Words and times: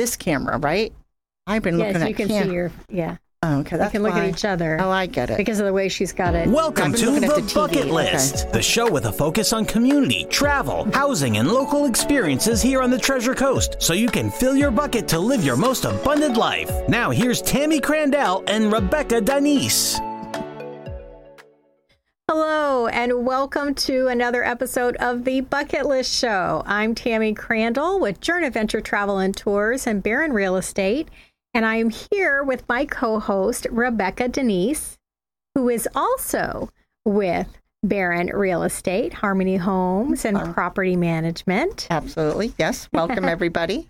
this 0.00 0.16
camera, 0.16 0.56
right? 0.56 0.94
I've 1.46 1.62
been 1.62 1.76
looking 1.76 1.96
at. 1.96 2.00
Yes, 2.00 2.08
looking 2.08 2.08
you 2.08 2.14
can 2.14 2.28
cam- 2.28 2.48
see 2.48 2.54
your 2.54 2.72
yeah. 2.88 3.16
Oh, 3.42 3.60
okay, 3.60 3.78
We 3.78 3.88
can 3.88 4.02
look 4.02 4.12
why. 4.12 4.26
at 4.26 4.34
each 4.34 4.44
other 4.44 4.78
Oh, 4.80 4.90
I 4.90 5.06
get 5.06 5.30
it. 5.30 5.38
because 5.38 5.60
of 5.60 5.66
the 5.66 5.72
way 5.72 5.88
she's 5.88 6.12
got 6.12 6.34
it. 6.34 6.46
Welcome 6.48 6.86
I've 6.86 6.92
been 6.92 7.00
to 7.00 7.10
looking 7.10 7.24
at 7.24 7.34
the, 7.36 7.40
the 7.40 7.46
TV, 7.48 7.54
Bucket 7.54 7.78
okay. 7.78 7.90
List, 7.90 8.50
the 8.52 8.60
show 8.62 8.90
with 8.90 9.06
a 9.06 9.12
focus 9.12 9.52
on 9.54 9.64
community, 9.64 10.26
travel, 10.30 10.90
housing, 10.92 11.38
and 11.38 11.48
local 11.48 11.86
experiences 11.86 12.60
here 12.62 12.82
on 12.82 12.90
the 12.90 12.98
Treasure 12.98 13.34
Coast, 13.34 13.76
so 13.78 13.92
you 13.94 14.08
can 14.08 14.30
fill 14.30 14.56
your 14.56 14.70
bucket 14.70 15.08
to 15.08 15.18
live 15.18 15.42
your 15.44 15.56
most 15.56 15.84
abundant 15.86 16.36
life. 16.36 16.70
Now, 16.88 17.10
here's 17.10 17.40
Tammy 17.42 17.80
Crandall 17.80 18.44
and 18.46 18.70
Rebecca 18.72 19.20
Denise. 19.22 19.98
Hello, 22.32 22.86
and 22.86 23.26
welcome 23.26 23.74
to 23.74 24.06
another 24.06 24.44
episode 24.44 24.94
of 24.98 25.24
the 25.24 25.40
Bucket 25.40 25.84
List 25.84 26.16
Show. 26.16 26.62
I'm 26.64 26.94
Tammy 26.94 27.34
Crandall 27.34 27.98
with 27.98 28.20
Journey 28.20 28.46
Adventure 28.46 28.80
Travel 28.80 29.18
and 29.18 29.36
Tours 29.36 29.84
and 29.84 30.00
Barron 30.00 30.32
Real 30.32 30.54
Estate, 30.54 31.08
and 31.54 31.66
I'm 31.66 31.90
here 31.90 32.44
with 32.44 32.62
my 32.68 32.84
co-host 32.84 33.66
Rebecca 33.68 34.28
Denise, 34.28 34.96
who 35.56 35.68
is 35.68 35.88
also 35.92 36.70
with 37.04 37.58
Barron 37.82 38.28
Real 38.28 38.62
Estate, 38.62 39.12
Harmony 39.12 39.56
Homes, 39.56 40.24
and 40.24 40.54
Property 40.54 40.94
Management. 40.94 41.88
Absolutely. 41.90 42.54
Yes. 42.60 42.88
Welcome, 42.92 43.24
everybody. 43.24 43.88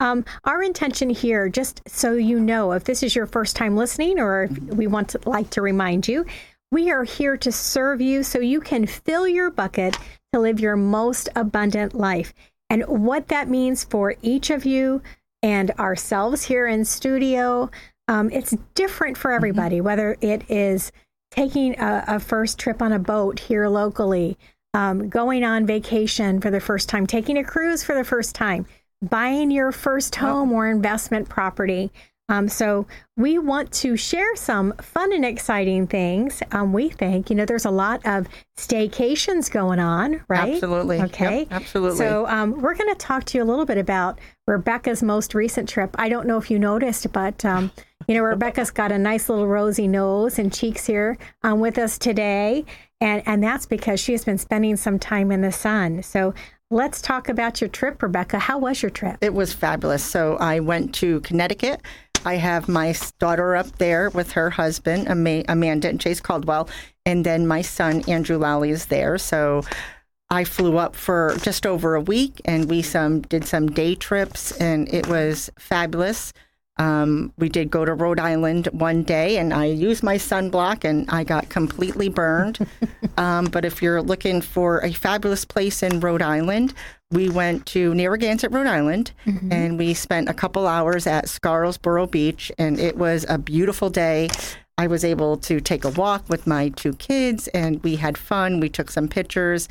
Um, 0.00 0.24
our 0.44 0.62
intention 0.62 1.08
here, 1.10 1.48
just 1.48 1.82
so 1.86 2.14
you 2.14 2.40
know, 2.40 2.72
if 2.72 2.84
this 2.84 3.02
is 3.02 3.14
your 3.14 3.26
first 3.26 3.54
time 3.54 3.76
listening, 3.76 4.18
or 4.18 4.44
if 4.44 4.58
we 4.58 4.86
want 4.86 5.10
to 5.10 5.20
like 5.26 5.50
to 5.50 5.62
remind 5.62 6.08
you, 6.08 6.24
we 6.70 6.90
are 6.90 7.04
here 7.04 7.36
to 7.36 7.52
serve 7.52 8.00
you 8.00 8.22
so 8.22 8.40
you 8.40 8.60
can 8.60 8.86
fill 8.86 9.28
your 9.28 9.50
bucket 9.50 9.96
to 10.32 10.40
live 10.40 10.58
your 10.60 10.76
most 10.76 11.28
abundant 11.36 11.94
life. 11.94 12.34
And 12.68 12.82
what 12.84 13.28
that 13.28 13.48
means 13.48 13.84
for 13.84 14.14
each 14.22 14.50
of 14.50 14.64
you 14.64 15.02
and 15.42 15.70
ourselves 15.72 16.44
here 16.44 16.66
in 16.66 16.84
studio, 16.84 17.70
um, 18.08 18.30
it's 18.30 18.56
different 18.74 19.16
for 19.16 19.30
everybody, 19.30 19.80
whether 19.80 20.16
it 20.20 20.50
is 20.50 20.90
taking 21.30 21.78
a, 21.78 22.04
a 22.08 22.20
first 22.20 22.58
trip 22.58 22.80
on 22.82 22.92
a 22.92 22.98
boat 22.98 23.38
here 23.38 23.68
locally, 23.68 24.36
um, 24.72 25.08
going 25.08 25.44
on 25.44 25.66
vacation 25.66 26.40
for 26.40 26.50
the 26.50 26.60
first 26.60 26.88
time, 26.88 27.06
taking 27.06 27.36
a 27.36 27.44
cruise 27.44 27.84
for 27.84 27.94
the 27.94 28.04
first 28.04 28.34
time, 28.34 28.66
buying 29.02 29.50
your 29.50 29.70
first 29.70 30.16
home 30.16 30.52
or 30.52 30.68
investment 30.68 31.28
property. 31.28 31.92
Um, 32.30 32.48
so 32.48 32.86
we 33.16 33.38
want 33.38 33.70
to 33.72 33.96
share 33.98 34.34
some 34.34 34.72
fun 34.80 35.12
and 35.12 35.24
exciting 35.26 35.86
things. 35.86 36.42
Um, 36.52 36.72
we 36.72 36.88
think, 36.88 37.28
you 37.28 37.36
know, 37.36 37.44
there's 37.44 37.66
a 37.66 37.70
lot 37.70 38.00
of 38.06 38.26
staycations 38.56 39.50
going 39.50 39.78
on, 39.78 40.22
right? 40.28 40.54
Absolutely. 40.54 40.96
Yep, 40.98 41.06
Okay. 41.10 41.46
absolutely. 41.50 41.98
So 41.98 42.26
um, 42.26 42.60
we're 42.62 42.74
going 42.74 42.88
to 42.92 42.98
talk 42.98 43.24
to 43.26 43.38
you 43.38 43.44
a 43.44 43.46
little 43.46 43.66
bit 43.66 43.76
about 43.76 44.18
Rebecca's 44.46 45.02
most 45.02 45.34
recent 45.34 45.68
trip. 45.68 45.94
I 45.98 46.08
don't 46.08 46.26
know 46.26 46.38
if 46.38 46.50
you 46.50 46.58
noticed, 46.58 47.12
but 47.12 47.44
um, 47.44 47.70
you 48.08 48.14
know, 48.14 48.22
Rebecca's 48.22 48.70
got 48.70 48.90
a 48.90 48.98
nice 48.98 49.28
little 49.28 49.46
rosy 49.46 49.86
nose 49.86 50.38
and 50.38 50.52
cheeks 50.52 50.86
here 50.86 51.18
um, 51.42 51.60
with 51.60 51.78
us 51.78 51.98
today, 51.98 52.64
and 53.00 53.22
and 53.26 53.42
that's 53.42 53.64
because 53.66 53.98
she 54.00 54.12
has 54.12 54.24
been 54.24 54.36
spending 54.38 54.76
some 54.76 54.98
time 54.98 55.30
in 55.32 55.40
the 55.40 55.52
sun. 55.52 56.02
So 56.02 56.34
let's 56.70 57.00
talk 57.00 57.28
about 57.30 57.60
your 57.62 57.68
trip, 57.68 58.02
Rebecca. 58.02 58.38
How 58.38 58.58
was 58.58 58.82
your 58.82 58.90
trip? 58.90 59.16
It 59.22 59.32
was 59.32 59.54
fabulous. 59.54 60.04
So 60.04 60.36
I 60.36 60.60
went 60.60 60.94
to 60.96 61.20
Connecticut. 61.20 61.80
I 62.24 62.36
have 62.36 62.68
my 62.68 62.94
daughter 63.18 63.56
up 63.56 63.78
there 63.78 64.10
with 64.10 64.32
her 64.32 64.50
husband, 64.50 65.08
Ama- 65.08 65.44
Amanda 65.48 65.88
and 65.88 66.00
Chase 66.00 66.20
Caldwell, 66.20 66.68
and 67.04 67.24
then 67.24 67.46
my 67.46 67.62
son 67.62 68.02
Andrew 68.08 68.38
Lally 68.38 68.70
is 68.70 68.86
there. 68.86 69.18
So 69.18 69.62
I 70.30 70.44
flew 70.44 70.78
up 70.78 70.96
for 70.96 71.36
just 71.42 71.66
over 71.66 71.94
a 71.94 72.00
week, 72.00 72.40
and 72.44 72.68
we 72.68 72.82
some 72.82 73.20
did 73.22 73.44
some 73.44 73.68
day 73.68 73.94
trips, 73.94 74.52
and 74.52 74.92
it 74.92 75.06
was 75.06 75.50
fabulous. 75.58 76.32
Um, 76.76 77.32
we 77.38 77.48
did 77.48 77.70
go 77.70 77.84
to 77.84 77.94
Rhode 77.94 78.18
Island 78.18 78.66
one 78.72 79.04
day, 79.04 79.36
and 79.36 79.54
I 79.54 79.66
used 79.66 80.02
my 80.02 80.16
sunblock, 80.16 80.84
and 80.84 81.08
I 81.08 81.22
got 81.22 81.48
completely 81.50 82.08
burned. 82.08 82.66
um, 83.16 83.46
but 83.46 83.64
if 83.64 83.80
you're 83.80 84.02
looking 84.02 84.40
for 84.40 84.80
a 84.80 84.92
fabulous 84.92 85.44
place 85.44 85.82
in 85.82 86.00
Rhode 86.00 86.22
Island, 86.22 86.74
we 87.14 87.28
went 87.28 87.64
to 87.66 87.94
Narragansett, 87.94 88.50
Rhode 88.52 88.66
Island, 88.66 89.12
and 89.50 89.78
we 89.78 89.94
spent 89.94 90.28
a 90.28 90.34
couple 90.34 90.66
hours 90.66 91.06
at 91.06 91.28
Scarborough 91.28 92.06
Beach, 92.06 92.50
and 92.58 92.78
it 92.78 92.96
was 92.96 93.24
a 93.28 93.38
beautiful 93.38 93.88
day. 93.88 94.28
I 94.76 94.88
was 94.88 95.04
able 95.04 95.36
to 95.38 95.60
take 95.60 95.84
a 95.84 95.90
walk 95.90 96.28
with 96.28 96.46
my 96.46 96.70
two 96.70 96.94
kids, 96.94 97.46
and 97.48 97.82
we 97.84 97.96
had 97.96 98.18
fun. 98.18 98.60
We 98.60 98.68
took 98.68 98.90
some 98.90 99.08
pictures. 99.08 99.68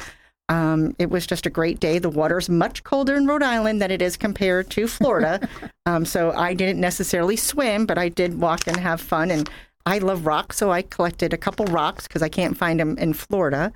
Um, 0.50 0.96
it 1.00 1.10
was 1.10 1.26
just 1.26 1.46
a 1.46 1.50
great 1.50 1.80
day. 1.80 2.00
The 2.00 2.10
water's 2.10 2.50
much 2.50 2.84
colder 2.84 3.16
in 3.16 3.28
Rhode 3.28 3.44
Island 3.44 3.82
than 3.82 3.92
it 3.92 4.02
is 4.02 4.16
compared 4.16 4.70
to 4.72 4.88
Florida. 4.88 5.48
um, 5.86 6.06
so 6.06 6.32
I 6.32 6.54
didn't 6.54 6.80
necessarily 6.80 7.36
swim, 7.36 7.86
but 7.86 7.98
I 7.98 8.10
did 8.10 8.40
walk 8.40 8.68
and 8.68 8.78
have 8.78 9.02
fun. 9.02 9.32
And 9.32 9.50
I 9.86 9.98
love 9.98 10.26
rocks, 10.26 10.58
so 10.58 10.72
I 10.72 10.82
collected 10.82 11.34
a 11.34 11.38
couple 11.38 11.66
rocks 11.66 12.08
because 12.08 12.22
I 12.22 12.30
can't 12.30 12.58
find 12.58 12.80
them 12.80 12.98
in 12.98 13.14
Florida. 13.14 13.74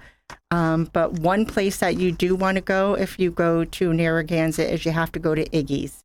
Um, 0.51 0.89
but 0.93 1.13
one 1.19 1.45
place 1.45 1.77
that 1.77 1.97
you 1.97 2.11
do 2.11 2.35
want 2.35 2.55
to 2.55 2.61
go 2.61 2.93
if 2.95 3.19
you 3.19 3.31
go 3.31 3.65
to 3.65 3.93
Narragansett 3.93 4.71
is 4.71 4.85
you 4.85 4.91
have 4.91 5.11
to 5.11 5.19
go 5.19 5.35
to 5.35 5.47
Iggy's. 5.49 6.03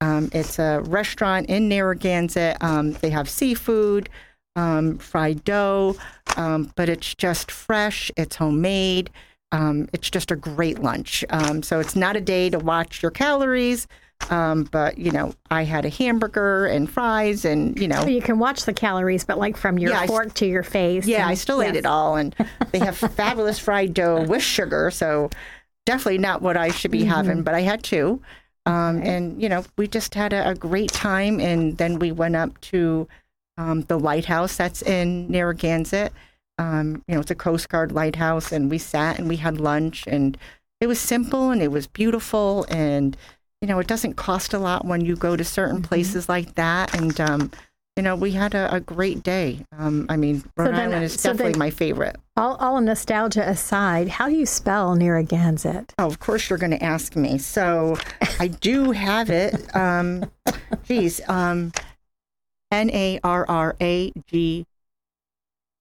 Um, 0.00 0.30
it's 0.32 0.58
a 0.58 0.80
restaurant 0.80 1.48
in 1.48 1.68
Narragansett. 1.68 2.56
Um, 2.62 2.92
they 2.92 3.10
have 3.10 3.28
seafood, 3.28 4.08
um, 4.56 4.98
fried 4.98 5.44
dough, 5.44 5.96
um, 6.36 6.72
but 6.74 6.88
it's 6.88 7.14
just 7.14 7.50
fresh. 7.50 8.10
It's 8.16 8.36
homemade. 8.36 9.10
Um, 9.52 9.88
it's 9.92 10.10
just 10.10 10.30
a 10.30 10.36
great 10.36 10.78
lunch. 10.78 11.24
So 11.62 11.78
it's 11.78 11.94
not 11.94 12.16
a 12.16 12.20
day 12.20 12.50
to 12.50 12.58
watch 12.58 13.02
your 13.02 13.10
calories, 13.10 13.86
um, 14.30 14.64
but 14.64 14.98
you 14.98 15.10
know, 15.10 15.34
I 15.50 15.64
had 15.64 15.84
a 15.84 15.88
hamburger 15.88 16.66
and 16.66 16.88
fries, 16.90 17.44
and 17.44 17.78
you 17.78 17.88
know, 17.88 18.02
So 18.02 18.08
you 18.08 18.22
can 18.22 18.38
watch 18.38 18.64
the 18.64 18.72
calories, 18.72 19.24
but 19.24 19.38
like 19.38 19.56
from 19.56 19.78
your 19.78 19.90
Yeah, 19.90 20.06
fork 20.06 20.34
to 20.34 20.46
your 20.46 20.62
face. 20.62 21.06
yeah, 21.06 21.22
and- 21.22 21.30
I 21.30 21.34
still 21.34 21.62
ate 21.62 21.76
it 21.76 21.86
all, 21.86 22.16
and 22.16 22.34
they 22.70 22.78
have 22.78 22.96
fabulous 23.16 23.58
fried 23.58 23.94
dough 23.94 24.22
with 24.22 24.42
sugar. 24.42 24.90
So 24.90 25.30
definitely 25.86 26.18
not 26.18 26.42
what 26.42 26.56
I 26.56 26.70
should 26.70 26.90
be 26.92 27.04
having, 27.04 27.42
but 27.42 27.54
I 27.54 27.60
had 27.62 27.82
two. 27.82 28.20
Um, 28.64 29.02
And 29.02 29.42
you 29.42 29.48
know, 29.48 29.64
we 29.76 29.88
just 29.88 30.14
had 30.14 30.32
a, 30.32 30.50
a 30.50 30.54
great 30.54 30.92
time, 30.92 31.40
and 31.40 31.76
then 31.78 31.98
we 31.98 32.12
went 32.12 32.36
up 32.36 32.60
to 32.72 33.08
um, 33.58 33.82
the 33.82 33.98
lighthouse 33.98 34.56
that's 34.56 34.82
in 34.82 35.28
Narragansett. 35.30 36.12
Um, 36.58 37.02
you 37.08 37.14
know, 37.14 37.20
it's 37.20 37.30
a 37.30 37.34
Coast 37.34 37.68
Guard 37.68 37.90
lighthouse, 37.92 38.52
and 38.52 38.70
we 38.70 38.78
sat 38.78 39.18
and 39.18 39.28
we 39.28 39.36
had 39.36 39.60
lunch, 39.60 40.06
and 40.06 40.38
it 40.80 40.86
was 40.86 41.00
simple 41.00 41.50
and 41.50 41.60
it 41.62 41.72
was 41.72 41.86
beautiful, 41.88 42.64
and 42.68 43.16
you 43.62 43.68
know, 43.68 43.78
it 43.78 43.86
doesn't 43.86 44.14
cost 44.14 44.52
a 44.52 44.58
lot 44.58 44.84
when 44.84 45.00
you 45.02 45.16
go 45.16 45.36
to 45.36 45.44
certain 45.44 45.80
places 45.82 46.28
like 46.28 46.56
that, 46.56 46.94
and 46.94 47.18
um, 47.20 47.50
you 47.96 48.02
know, 48.02 48.16
we 48.16 48.32
had 48.32 48.54
a, 48.54 48.74
a 48.74 48.80
great 48.80 49.22
day. 49.22 49.64
Um, 49.78 50.06
I 50.08 50.16
mean, 50.16 50.42
Rhode 50.56 50.72
then- 50.74 50.80
Island 50.90 51.04
is 51.04 51.14
so 51.14 51.30
definitely 51.30 51.52
then- 51.52 51.58
my 51.60 51.70
favorite. 51.70 52.16
All, 52.36 52.56
all 52.56 52.80
nostalgia 52.80 53.46
aside, 53.48 54.08
how 54.08 54.26
do 54.28 54.34
you 54.34 54.46
spell 54.46 54.94
Narragansett? 54.96 55.92
Oh, 55.98 56.06
of 56.06 56.18
course 56.18 56.48
you're 56.50 56.58
going 56.58 56.70
to 56.72 56.82
ask 56.82 57.14
me. 57.14 57.36
So 57.38 57.98
I 58.40 58.48
do 58.48 58.90
have 58.92 59.28
it. 59.30 59.76
Um, 59.76 60.30
geez, 60.84 61.20
um, 61.28 61.72
N 62.72 62.90
A 62.90 63.20
R 63.22 63.44
R 63.48 63.76
A 63.80 64.12
G. 64.26 64.64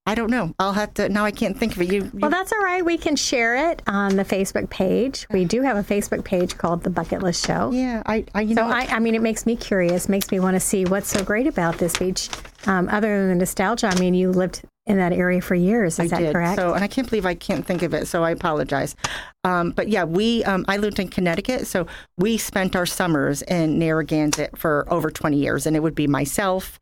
I 0.08 0.16
don't 0.16 0.32
know. 0.32 0.54
I'll 0.58 0.74
have 0.74 0.94
to. 0.96 1.10
Now 1.10 1.26
I 1.26 1.32
can't 1.32 1.56
think 1.58 1.76
of 1.76 1.82
it. 1.82 1.92
You, 1.92 2.04
you 2.06 2.12
Well, 2.14 2.32
that's 2.32 2.52
all 2.52 2.64
right. 2.64 2.84
We 2.84 2.98
can 2.98 3.16
share 3.16 3.70
it 3.72 3.84
on 3.86 4.16
the 4.16 4.26
Facebook 4.26 4.70
page. 4.72 5.28
We 5.30 5.46
do 5.46 5.62
have 5.62 5.78
a 5.78 5.84
Facebook 5.84 6.24
page 6.24 6.58
called 6.58 6.84
The 6.84 6.90
Bucket 6.90 7.22
List 7.22 7.46
Show. 7.46 7.72
yeah. 7.72 8.02
I, 8.06 8.26
I 8.34 8.42
you 8.42 8.56
So 8.56 8.68
know. 8.68 8.74
I, 8.74 8.88
I 8.90 9.00
mean, 9.00 9.14
it 9.14 9.22
makes 9.22 9.46
me 9.46 9.56
curious. 9.56 10.10
Makes 10.10 10.32
me 10.32 10.40
want 10.40 10.56
to 10.56 10.60
see 10.60 10.86
what's 10.86 11.08
so 11.08 11.24
great 11.24 11.46
about 11.46 11.78
this 11.78 11.98
beach. 11.98 12.30
Um, 12.66 12.90
other 12.90 13.20
than 13.20 13.30
the 13.30 13.36
nostalgia, 13.36 13.88
I 13.88 14.00
mean, 14.00 14.16
you 14.16 14.32
lived 14.32 14.64
in 14.88 14.98
that 14.98 15.14
area 15.14 15.40
for 15.40 15.54
years. 15.54 16.00
Is 16.00 16.12
I 16.12 16.18
that 16.18 16.24
did. 16.26 16.34
correct? 16.34 16.60
So, 16.60 16.74
and 16.74 16.84
I 16.84 16.88
can't 16.88 17.08
believe 17.08 17.26
I 17.28 17.36
can't 17.36 17.66
think 17.66 17.84
of 17.84 17.94
it. 17.94 18.08
So 18.08 18.24
I 18.24 18.32
apologize. 18.32 18.96
Um, 19.44 19.70
but 19.72 19.88
yeah, 19.88 20.04
we 20.04 20.44
um, 20.46 20.66
I 20.68 20.78
lived 20.78 20.98
in 21.00 21.10
Connecticut, 21.10 21.68
so 21.68 21.86
we 22.18 22.38
spent 22.38 22.76
our 22.76 22.88
summers 22.88 23.44
in 23.44 23.78
Narragansett 23.78 24.58
for 24.58 24.92
over 24.92 25.12
20 25.12 25.38
years, 25.38 25.68
and 25.68 25.76
it 25.76 25.82
would 25.82 25.96
be 25.96 26.08
myself. 26.08 26.80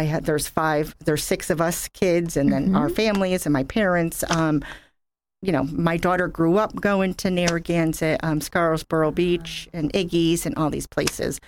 I 0.00 0.04
had 0.04 0.24
there's 0.24 0.48
five, 0.48 0.96
there's 1.04 1.22
six 1.22 1.50
of 1.50 1.60
us 1.60 1.88
kids, 1.88 2.36
and 2.36 2.50
then 2.50 2.74
our 2.74 2.88
families 2.88 3.46
and 3.46 3.52
my 3.52 3.64
parents. 3.64 4.24
Um, 4.30 4.64
you 5.42 5.52
know, 5.52 5.64
my 5.64 5.96
daughter 5.96 6.28
grew 6.28 6.56
up 6.56 6.74
going 6.74 7.14
to 7.14 7.30
Narragansett, 7.30 8.20
um, 8.22 8.40
Scarborough 8.40 9.10
Beach, 9.10 9.68
and 9.72 9.92
Iggy's, 9.92 10.46
and 10.46 10.54
all 10.56 10.70
these 10.70 10.86
places. 10.86 11.40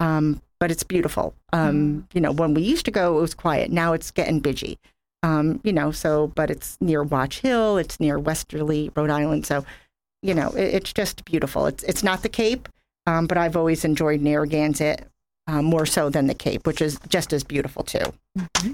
Um, 0.00 0.40
but 0.58 0.70
it's 0.70 0.82
beautiful. 0.82 1.34
Um, 1.52 2.06
You 2.12 2.20
know, 2.20 2.32
when 2.32 2.54
we 2.54 2.62
used 2.62 2.84
to 2.86 2.90
go, 2.90 3.18
it 3.18 3.20
was 3.20 3.34
quiet. 3.34 3.70
Now 3.70 3.92
it's 3.92 4.10
getting 4.10 4.40
busy. 4.40 4.78
Um, 5.22 5.60
you 5.64 5.72
know, 5.72 5.92
so 5.92 6.28
but 6.28 6.50
it's 6.50 6.76
near 6.80 7.02
Watch 7.02 7.40
Hill. 7.40 7.78
It's 7.78 8.00
near 8.00 8.18
Westerly, 8.18 8.90
Rhode 8.96 9.10
Island. 9.10 9.46
So, 9.46 9.64
you 10.22 10.34
know, 10.34 10.50
it, 10.50 10.74
it's 10.74 10.92
just 10.92 11.24
beautiful. 11.24 11.66
It's 11.66 11.84
it's 11.84 12.02
not 12.02 12.22
the 12.22 12.28
Cape, 12.28 12.68
um, 13.06 13.26
but 13.26 13.38
I've 13.38 13.56
always 13.56 13.84
enjoyed 13.84 14.20
Narragansett 14.20 15.09
um, 15.50 15.64
more 15.64 15.84
so 15.84 16.08
than 16.08 16.28
the 16.28 16.34
Cape, 16.34 16.66
which 16.66 16.80
is 16.80 16.98
just 17.08 17.32
as 17.32 17.42
beautiful 17.42 17.82
too. 17.82 18.12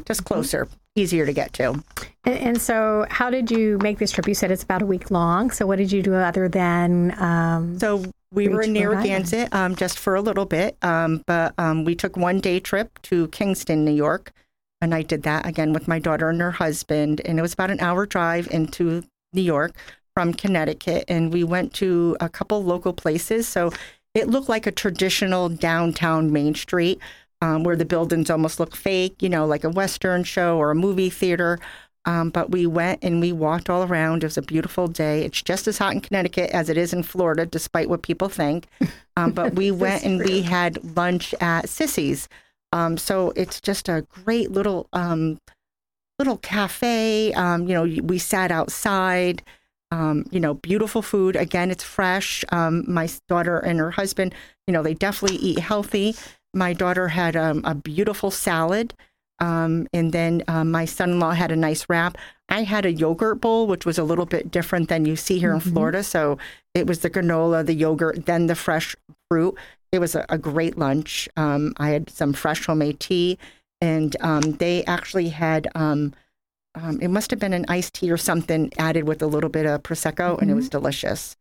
Just 0.04 0.24
closer, 0.24 0.68
easier 0.94 1.24
to 1.24 1.32
get 1.32 1.52
to. 1.54 1.82
and, 2.24 2.34
and 2.38 2.60
so, 2.60 3.06
how 3.10 3.30
did 3.30 3.50
you 3.50 3.78
make 3.78 3.98
this 3.98 4.10
trip? 4.10 4.28
You 4.28 4.34
said 4.34 4.50
it's 4.50 4.62
about 4.62 4.82
a 4.82 4.86
week 4.86 5.10
long. 5.10 5.50
So, 5.50 5.66
what 5.66 5.76
did 5.76 5.90
you 5.90 6.02
do 6.02 6.14
other 6.14 6.48
than? 6.48 7.18
Um, 7.18 7.78
So 7.78 8.04
We 8.32 8.48
were 8.48 8.62
in 8.62 8.74
Narragansett 8.74 9.54
um, 9.54 9.74
just 9.74 9.98
for 9.98 10.14
a 10.14 10.20
little 10.20 10.44
bit, 10.44 10.76
um, 10.82 11.22
but 11.26 11.54
um, 11.56 11.84
we 11.84 11.94
took 11.94 12.16
one 12.16 12.40
day 12.40 12.60
trip 12.60 13.00
to 13.02 13.28
Kingston, 13.28 13.84
New 13.84 13.94
York, 13.94 14.32
and 14.82 14.94
I 14.94 15.00
did 15.02 15.22
that 15.22 15.46
again 15.46 15.72
with 15.72 15.88
my 15.88 15.98
daughter 15.98 16.28
and 16.28 16.40
her 16.42 16.52
husband, 16.52 17.22
and 17.24 17.38
it 17.38 17.42
was 17.42 17.54
about 17.54 17.70
an 17.70 17.80
hour 17.80 18.04
drive 18.04 18.48
into 18.50 19.02
New 19.32 19.42
York 19.42 19.74
from 20.14 20.34
Connecticut, 20.34 21.04
and 21.08 21.32
we 21.32 21.44
went 21.44 21.72
to 21.74 22.16
a 22.20 22.28
couple 22.28 22.62
local 22.62 22.92
places. 22.92 23.48
So 23.48 23.70
it 24.16 24.28
looked 24.28 24.48
like 24.48 24.66
a 24.66 24.72
traditional 24.72 25.50
downtown 25.50 26.32
Main 26.32 26.54
Street, 26.54 26.98
um, 27.42 27.64
where 27.64 27.76
the 27.76 27.84
buildings 27.84 28.30
almost 28.30 28.58
look 28.58 28.74
fake, 28.74 29.20
you 29.20 29.28
know, 29.28 29.44
like 29.44 29.62
a 29.62 29.68
Western 29.68 30.24
show 30.24 30.56
or 30.56 30.70
a 30.70 30.74
movie 30.74 31.10
theater. 31.10 31.58
Um, 32.06 32.30
but 32.30 32.50
we 32.50 32.66
went 32.66 33.04
and 33.04 33.20
we 33.20 33.32
walked 33.32 33.68
all 33.68 33.82
around. 33.82 34.22
It 34.22 34.28
was 34.28 34.38
a 34.38 34.42
beautiful 34.42 34.88
day. 34.88 35.24
It's 35.24 35.42
just 35.42 35.68
as 35.68 35.76
hot 35.76 35.92
in 35.92 36.00
Connecticut 36.00 36.50
as 36.50 36.70
it 36.70 36.78
is 36.78 36.94
in 36.94 37.02
Florida, 37.02 37.44
despite 37.44 37.90
what 37.90 38.02
people 38.02 38.28
think. 38.30 38.68
Um, 39.16 39.32
but 39.32 39.54
we 39.54 39.70
went 39.72 40.04
and 40.04 40.24
we 40.24 40.40
had 40.42 40.96
lunch 40.96 41.34
at 41.34 41.66
Sissy's. 41.66 42.28
Um, 42.72 42.96
so 42.96 43.32
it's 43.36 43.60
just 43.60 43.88
a 43.88 44.06
great 44.24 44.50
little 44.50 44.88
um, 44.94 45.38
little 46.18 46.38
cafe. 46.38 47.34
Um, 47.34 47.68
you 47.68 47.74
know, 47.74 48.02
we 48.02 48.18
sat 48.18 48.50
outside. 48.50 49.42
Um, 49.92 50.26
you 50.30 50.40
know, 50.40 50.54
beautiful 50.54 51.00
food. 51.00 51.36
Again, 51.36 51.70
it's 51.70 51.84
fresh. 51.84 52.44
Um, 52.50 52.84
my 52.88 53.08
daughter 53.28 53.58
and 53.58 53.78
her 53.78 53.92
husband, 53.92 54.34
you 54.66 54.72
know, 54.72 54.82
they 54.82 54.94
definitely 54.94 55.38
eat 55.38 55.60
healthy. 55.60 56.16
My 56.52 56.72
daughter 56.72 57.08
had 57.08 57.36
um, 57.36 57.62
a 57.64 57.74
beautiful 57.74 58.30
salad. 58.30 58.94
Um, 59.38 59.86
and 59.92 60.12
then 60.12 60.42
um, 60.48 60.70
my 60.70 60.86
son 60.86 61.10
in 61.10 61.20
law 61.20 61.32
had 61.32 61.52
a 61.52 61.56
nice 61.56 61.86
wrap. 61.88 62.16
I 62.48 62.62
had 62.62 62.86
a 62.86 62.92
yogurt 62.92 63.40
bowl, 63.40 63.66
which 63.66 63.84
was 63.84 63.98
a 63.98 64.04
little 64.04 64.26
bit 64.26 64.50
different 64.50 64.88
than 64.88 65.04
you 65.04 65.14
see 65.14 65.38
here 65.38 65.52
in 65.52 65.60
Florida. 65.60 66.02
So 66.02 66.38
it 66.74 66.86
was 66.86 67.00
the 67.00 67.10
granola, 67.10 67.64
the 67.64 67.74
yogurt, 67.74 68.26
then 68.26 68.46
the 68.46 68.54
fresh 68.54 68.96
fruit. 69.30 69.56
It 69.92 69.98
was 69.98 70.14
a, 70.14 70.24
a 70.28 70.38
great 70.38 70.78
lunch. 70.78 71.28
Um, 71.36 71.74
I 71.76 71.90
had 71.90 72.10
some 72.10 72.32
fresh 72.32 72.66
homemade 72.66 72.98
tea, 72.98 73.38
and 73.80 74.16
um, 74.20 74.52
they 74.52 74.84
actually 74.84 75.28
had. 75.28 75.68
Um, 76.76 76.98
it 77.00 77.08
must 77.08 77.30
have 77.30 77.40
been 77.40 77.54
an 77.54 77.64
iced 77.68 77.94
tea 77.94 78.10
or 78.10 78.18
something 78.18 78.70
added 78.78 79.08
with 79.08 79.22
a 79.22 79.26
little 79.26 79.50
bit 79.50 79.66
of 79.66 79.82
prosecco, 79.82 80.40
and 80.40 80.50
it 80.50 80.54
was 80.54 80.68
delicious. 80.68 81.36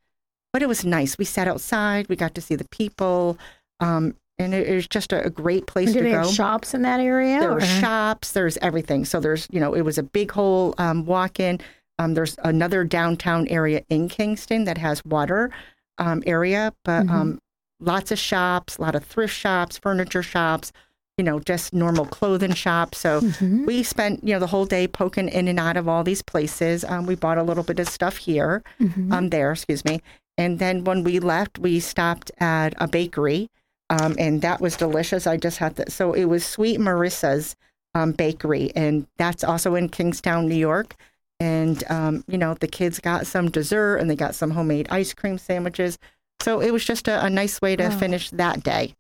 But 0.54 0.64
it 0.64 0.68
was 0.68 0.86
nice. 0.86 1.18
We 1.18 1.26
sat 1.26 1.48
outside. 1.48 2.08
We 2.08 2.16
got 2.16 2.34
to 2.36 2.42
see 2.42 2.56
the 2.56 2.68
people, 2.70 3.38
um, 3.82 4.16
and 4.38 4.54
it, 4.54 4.68
it 4.68 4.76
was 4.76 4.88
just 4.88 5.14
a, 5.14 5.26
a 5.26 5.30
great 5.30 5.68
place 5.68 5.94
to 5.94 6.02
go 6.02 6.30
shops 6.32 6.74
in 6.74 6.82
that 6.84 7.00
area? 7.00 7.40
there 7.40 7.52
or- 7.52 7.56
were 7.56 7.62
shops 7.62 8.32
there's 8.32 8.58
everything 8.58 9.06
so 9.06 9.20
there's 9.20 9.48
you 9.52 9.60
know 9.60 9.74
it 9.74 9.82
was 9.82 9.98
a 9.98 10.04
big 10.04 10.32
whole 10.32 10.74
um, 10.78 11.06
walk-in 11.06 11.60
um, 12.00 12.14
there's 12.14 12.36
another 12.44 12.84
downtown 12.84 13.48
area 13.48 13.84
in 13.90 14.10
kingston 14.10 14.66
that 14.66 14.78
has 14.78 15.04
water 15.06 15.52
um, 15.98 16.22
area 16.26 16.74
but 16.84 17.10
um, 17.10 17.40
lots 17.80 18.12
of 18.12 18.20
shops 18.20 18.78
a 18.78 18.82
lot 18.82 18.96
of 18.96 19.04
thrift 19.04 19.34
shops 19.34 19.78
furniture 19.78 20.24
shops 20.24 20.72
you 21.18 21.24
know 21.24 21.40
just 21.40 21.74
normal 21.74 22.06
clothing 22.06 22.54
shops 22.54 22.98
so 23.00 23.22
Mhm. 23.22 23.66
we 23.66 23.84
spent 23.84 24.22
you 24.24 24.34
know 24.34 24.40
the 24.40 24.48
whole 24.48 24.66
day 24.66 24.88
poking 24.88 25.30
in 25.30 25.48
and 25.48 25.60
out 25.60 25.78
of 25.78 25.88
all 25.88 26.04
these 26.04 26.22
places 26.22 26.84
um, 26.84 27.06
we 27.06 27.16
bought 27.16 27.38
a 27.38 27.44
little 27.44 27.64
bit 27.64 27.80
of 27.80 27.88
stuff 27.88 28.18
here 28.18 28.62
Mhm. 28.80 29.12
um, 29.14 29.30
there, 29.30 29.52
excuse 29.52 29.86
me. 29.86 30.02
And 30.38 30.60
then 30.60 30.84
when 30.84 31.06
we 31.06 31.20
left, 31.20 31.58
we 31.60 31.80
stopped 31.80 32.30
at 32.42 32.74
a 32.78 32.90
bakery, 32.90 33.50
um, 33.90 34.16
and 34.20 34.42
that 34.42 34.60
was 34.60 34.76
delicious. 34.76 35.26
I 35.26 35.38
just 35.38 35.60
had 35.60 35.78
that. 35.78 35.94
So 35.94 36.12
it 36.12 36.26
was 36.26 36.46
Sweet 36.46 36.78
Marissa's 36.78 37.56
um, 37.94 38.12
Bakery, 38.12 38.74
and 38.76 39.08
that's 39.18 39.46
also 39.46 39.76
in 39.76 39.88
Kingston, 39.88 40.50
New 40.50 40.56
York. 40.56 40.96
And 41.40 41.82
um, 41.90 42.26
you 42.28 42.38
know, 42.38 42.56
the 42.56 42.68
kids 42.68 43.00
got 43.00 43.26
some 43.28 43.50
dessert, 43.50 43.96
and 43.98 44.10
they 44.10 44.18
got 44.18 44.36
some 44.36 44.52
homemade 44.52 44.88
ice 44.90 45.14
cream 45.14 45.38
sandwiches. 45.38 45.98
So 46.42 46.60
it 46.60 46.72
was 46.72 46.84
just 46.84 47.08
a, 47.08 47.24
a 47.24 47.30
nice 47.30 47.62
way 47.62 47.78
to 47.78 47.86
Oh. 47.88 47.92
finish 47.92 48.30
that 48.32 48.62
day. 48.62 48.94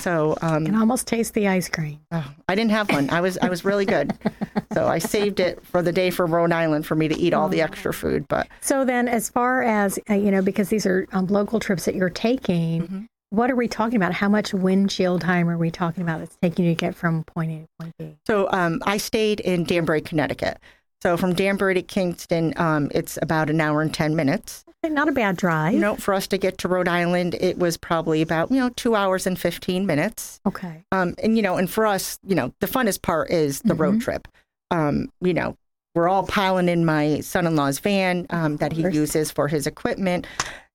So 0.00 0.36
um, 0.42 0.64
can 0.66 0.74
almost 0.76 1.06
taste 1.06 1.34
the 1.34 1.48
ice 1.48 1.68
cream. 1.68 2.00
Oh, 2.12 2.24
I 2.48 2.54
didn't 2.54 2.70
have 2.70 2.90
one. 2.90 3.10
I 3.10 3.20
was 3.20 3.36
I 3.38 3.48
was 3.48 3.64
really 3.64 3.84
good. 3.84 4.12
so 4.72 4.86
I 4.86 4.98
saved 4.98 5.40
it 5.40 5.64
for 5.66 5.82
the 5.82 5.92
day 5.92 6.10
for 6.10 6.26
Rhode 6.26 6.52
Island 6.52 6.86
for 6.86 6.94
me 6.94 7.08
to 7.08 7.18
eat 7.18 7.34
all 7.34 7.48
the 7.48 7.60
extra 7.60 7.92
food. 7.92 8.26
But 8.28 8.48
So 8.60 8.84
then, 8.84 9.08
as 9.08 9.28
far 9.28 9.62
as 9.62 9.98
uh, 10.10 10.14
you 10.14 10.30
know, 10.30 10.42
because 10.42 10.68
these 10.68 10.86
are 10.86 11.06
um, 11.12 11.26
local 11.26 11.60
trips 11.60 11.84
that 11.86 11.94
you're 11.94 12.10
taking, 12.10 12.82
Mm-hmm. 12.82 13.00
what 13.30 13.50
are 13.50 13.56
we 13.56 13.68
talking 13.68 13.96
about? 13.96 14.12
How 14.12 14.28
much 14.28 14.54
windshield 14.54 15.20
time 15.20 15.48
are 15.50 15.58
we 15.58 15.70
talking 15.70 16.02
about 16.02 16.20
that's 16.20 16.36
taking 16.40 16.64
you 16.64 16.70
to 16.72 16.74
get 16.78 16.94
from 16.94 17.24
point 17.24 17.50
A 17.52 17.54
to 17.62 17.68
point 17.80 17.94
B? 17.98 18.16
So 18.26 18.48
um, 18.52 18.80
I 18.86 18.96
stayed 18.98 19.40
in 19.40 19.64
Danbury, 19.64 20.00
Connecticut. 20.00 20.58
So 21.02 21.16
from 21.16 21.34
Danbury 21.34 21.74
to 21.74 21.82
Kingston, 21.82 22.52
um, 22.56 22.90
it's 22.92 23.18
about 23.22 23.50
an 23.50 23.60
hour 23.60 23.82
and 23.82 23.92
10 23.94 24.16
minutes. 24.16 24.64
Okay, 24.84 24.92
Not 24.92 25.08
a 25.08 25.12
bad 25.12 25.36
drive. 25.36 25.72
You 25.72 25.80
know, 25.80 25.96
for 25.96 26.14
us 26.14 26.26
to 26.28 26.38
get 26.38 26.58
to 26.58 26.68
Rhode 26.68 26.88
Island, 26.88 27.36
it 27.40 27.58
was 27.58 27.76
probably 27.76 28.22
about, 28.22 28.50
you 28.50 28.58
know, 28.58 28.70
two 28.70 28.94
hours 28.94 29.26
and 29.26 29.38
15 29.38 29.86
minutes. 29.86 30.40
Okay. 30.46 30.84
Um, 30.92 31.14
and, 31.22 31.36
you 31.36 31.42
know, 31.42 31.56
and 31.56 31.70
for 31.70 31.86
us, 31.86 32.18
you 32.24 32.34
know, 32.34 32.52
the 32.60 32.66
funnest 32.66 33.02
part 33.02 33.30
is 33.30 33.60
the 33.60 33.74
road 33.74 34.00
trip. 34.00 34.28
Um, 34.70 35.10
you 35.20 35.34
know, 35.34 35.56
we're 35.94 36.08
all 36.08 36.24
piling 36.24 36.68
in 36.68 36.84
my 36.84 37.20
son 37.20 37.46
in 37.46 37.56
law's 37.56 37.78
van 37.78 38.26
um, 38.30 38.56
that 38.58 38.72
he 38.72 38.82
uses 38.82 39.30
for 39.30 39.48
his 39.48 39.66
equipment. 39.66 40.26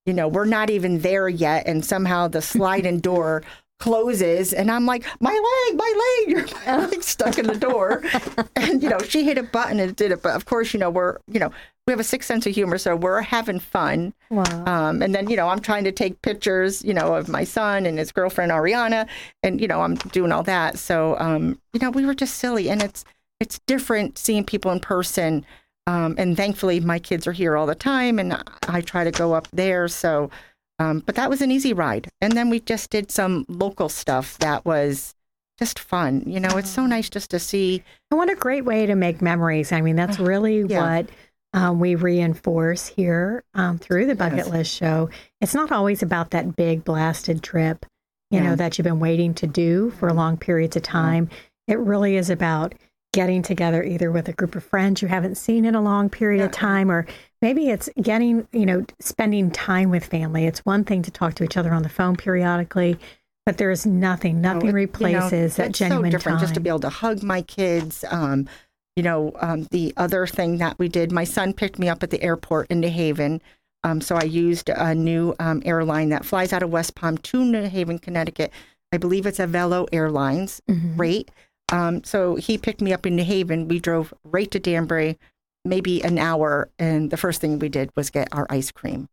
You 0.05 0.13
know, 0.13 0.27
we're 0.27 0.45
not 0.45 0.69
even 0.69 0.99
there 0.99 1.29
yet. 1.29 1.65
And 1.65 1.85
somehow 1.85 2.27
the 2.27 2.41
sliding 2.41 2.99
door 3.01 3.43
closes 3.79 4.53
and 4.53 4.71
I'm 4.71 4.85
like, 4.85 5.05
my 5.19 5.31
leg, 5.31 5.77
my 5.77 6.23
leg, 6.25 6.29
you're 6.47 6.59
my 6.65 6.85
leg 6.85 7.03
stuck 7.03 7.37
in 7.37 7.47
the 7.47 7.55
door. 7.55 8.03
know, 8.93 8.99
she 8.99 9.23
hit 9.23 9.37
a 9.37 9.43
button 9.43 9.79
and 9.79 9.91
it 9.91 9.95
did 9.95 10.11
it. 10.11 10.21
But 10.21 10.35
of 10.35 10.45
course, 10.45 10.73
you 10.73 10.79
know, 10.79 10.89
we're, 10.89 11.17
you 11.27 11.39
know, 11.39 11.51
we 11.85 11.91
have 11.91 11.99
a 11.99 12.03
sixth 12.03 12.27
sense 12.27 12.45
of 12.45 12.53
humor. 12.53 12.77
So 12.77 12.95
we're 12.95 13.21
having 13.21 13.59
fun. 13.59 14.13
Wow. 14.29 14.43
Um, 14.65 15.01
and 15.01 15.13
then, 15.13 15.29
you 15.29 15.35
know, 15.35 15.49
I'm 15.49 15.59
trying 15.59 15.83
to 15.83 15.91
take 15.91 16.21
pictures, 16.21 16.83
you 16.83 16.93
know, 16.93 17.15
of 17.15 17.27
my 17.27 17.43
son 17.43 17.85
and 17.85 17.97
his 17.97 18.11
girlfriend 18.11 18.51
Ariana, 18.51 19.07
and 19.43 19.59
you 19.59 19.67
know, 19.67 19.81
I'm 19.81 19.95
doing 19.95 20.31
all 20.31 20.43
that. 20.43 20.79
So, 20.79 21.17
um, 21.19 21.59
you 21.73 21.79
know, 21.81 21.89
we 21.89 22.05
were 22.05 22.15
just 22.15 22.35
silly, 22.35 22.69
and 22.69 22.81
it's 22.81 23.03
it's 23.39 23.59
different 23.67 24.17
seeing 24.17 24.45
people 24.45 24.71
in 24.71 24.79
person. 24.79 25.45
Um, 25.85 26.15
and 26.17 26.37
thankfully, 26.37 26.79
my 26.79 26.99
kids 26.99 27.27
are 27.27 27.33
here 27.33 27.57
all 27.57 27.65
the 27.65 27.75
time, 27.75 28.17
and 28.17 28.41
I 28.69 28.79
try 28.79 29.03
to 29.03 29.11
go 29.11 29.33
up 29.33 29.49
there. 29.51 29.89
So, 29.89 30.31
um, 30.79 30.99
but 31.05 31.15
that 31.15 31.29
was 31.29 31.41
an 31.41 31.51
easy 31.51 31.73
ride. 31.73 32.09
And 32.21 32.33
then 32.33 32.49
we 32.49 32.61
just 32.61 32.89
did 32.89 33.11
some 33.11 33.45
local 33.49 33.89
stuff 33.89 34.37
that 34.37 34.63
was 34.63 35.13
just 35.59 35.79
fun. 35.79 36.23
You 36.25 36.39
know, 36.39 36.57
it's 36.57 36.69
so 36.69 36.85
nice 36.85 37.09
just 37.09 37.29
to 37.31 37.39
see. 37.39 37.83
And 38.11 38.17
what 38.17 38.29
a 38.29 38.35
great 38.35 38.65
way 38.65 38.85
to 38.85 38.95
make 38.95 39.21
memories. 39.21 39.71
I 39.71 39.81
mean, 39.81 39.95
that's 39.95 40.19
really 40.19 40.61
Yeah. 40.61 40.81
what 40.97 41.09
um, 41.55 41.79
we 41.79 41.93
reinforce 41.93 42.87
here 42.87 43.43
um, 43.53 43.77
through 43.77 44.07
the 44.07 44.15
Bucket 44.15 44.37
Yes. 44.39 44.49
List 44.49 44.75
Show. 44.75 45.09
It's 45.39 45.53
not 45.53 45.71
always 45.71 46.01
about 46.01 46.31
that 46.31 46.55
big 46.55 46.83
blasted 46.83 47.43
trip, 47.43 47.85
you 48.31 48.39
Yeah. 48.39 48.49
know, 48.49 48.55
that 48.55 48.77
you've 48.77 48.83
been 48.85 48.99
waiting 48.99 49.35
to 49.35 49.45
do 49.47 49.91
for 49.99 50.11
long 50.11 50.35
periods 50.37 50.75
of 50.75 50.81
time. 50.81 51.29
It 51.67 51.77
really 51.77 52.15
is 52.15 52.31
about 52.31 52.73
getting 53.13 53.43
together 53.43 53.83
either 53.83 54.11
with 54.11 54.27
a 54.27 54.33
group 54.33 54.55
of 54.55 54.63
friends 54.63 55.03
you 55.03 55.07
haven't 55.07 55.35
seen 55.35 55.65
in 55.65 55.75
a 55.75 55.81
long 55.81 56.09
period 56.09 56.43
of 56.43 56.51
time 56.51 56.89
or 56.89 57.05
maybe 57.43 57.69
it's 57.69 57.87
getting 58.01 58.47
you 58.51 58.65
know 58.65 58.83
spending 58.99 59.51
time 59.51 59.91
with 59.91 60.03
family 60.03 60.47
it's 60.47 60.65
one 60.65 60.83
thing 60.83 61.03
to 61.03 61.11
talk 61.11 61.35
to 61.35 61.43
each 61.43 61.55
other 61.55 61.71
on 61.71 61.83
the 61.83 61.89
phone 61.89 62.15
periodically 62.15 62.97
but 63.45 63.57
there's 63.57 63.85
nothing 63.85 64.41
nothing 64.41 64.61
you 64.67 64.67
know, 64.67 64.73
replaces 64.73 65.55
that 65.57 65.71
genuine 65.73 66.11
so 66.11 66.17
different 66.17 66.39
time 66.39 66.43
just 66.43 66.53
to 66.53 66.59
be 66.59 66.69
able 66.69 66.79
to 66.79 66.89
hug 66.89 67.23
my 67.23 67.41
kids 67.41 68.03
um, 68.09 68.47
you 68.95 69.03
know 69.03 69.31
um, 69.39 69.67
the 69.71 69.93
other 69.97 70.25
thing 70.27 70.57
that 70.57 70.77
we 70.79 70.87
did 70.87 71.11
my 71.11 71.23
son 71.23 71.53
picked 71.53 71.79
me 71.79 71.89
up 71.89 72.03
at 72.03 72.09
the 72.09 72.21
airport 72.21 72.67
in 72.69 72.79
new 72.79 72.89
haven 72.89 73.41
um, 73.83 73.99
so 74.01 74.15
i 74.15 74.23
used 74.23 74.69
a 74.69 74.95
new 74.95 75.33
um, 75.39 75.61
airline 75.65 76.09
that 76.09 76.25
flies 76.25 76.53
out 76.53 76.63
of 76.63 76.69
west 76.69 76.95
palm 76.95 77.17
to 77.17 77.43
new 77.43 77.63
haven 77.63 77.99
connecticut. 77.99 78.51
I 78.93 78.97
believe 78.97 79.25
it's 79.25 79.39
Avelo 79.39 79.87
airlines 79.91 80.61
Mhm. 80.69 80.99
rate. 80.99 81.31
Um, 81.71 82.03
so 82.03 82.35
he 82.35 82.59
picked 82.59 82.79
me 82.79 82.93
up 82.93 83.07
in 83.07 83.15
new 83.15 83.23
haven. 83.23 83.67
We 83.67 83.79
drove 83.79 84.13
right 84.23 84.51
to 84.51 84.59
danbury 84.59 85.17
maybe 85.65 86.03
an 86.03 86.19
hour 86.19 86.69
and 86.77 87.09
the 87.09 87.17
first 87.17 87.41
thing 87.41 87.57
we 87.57 87.69
did 87.69 87.89
was 87.95 88.11
get 88.11 88.27
our 88.31 88.45
ice 88.51 88.69
cream 88.71 89.09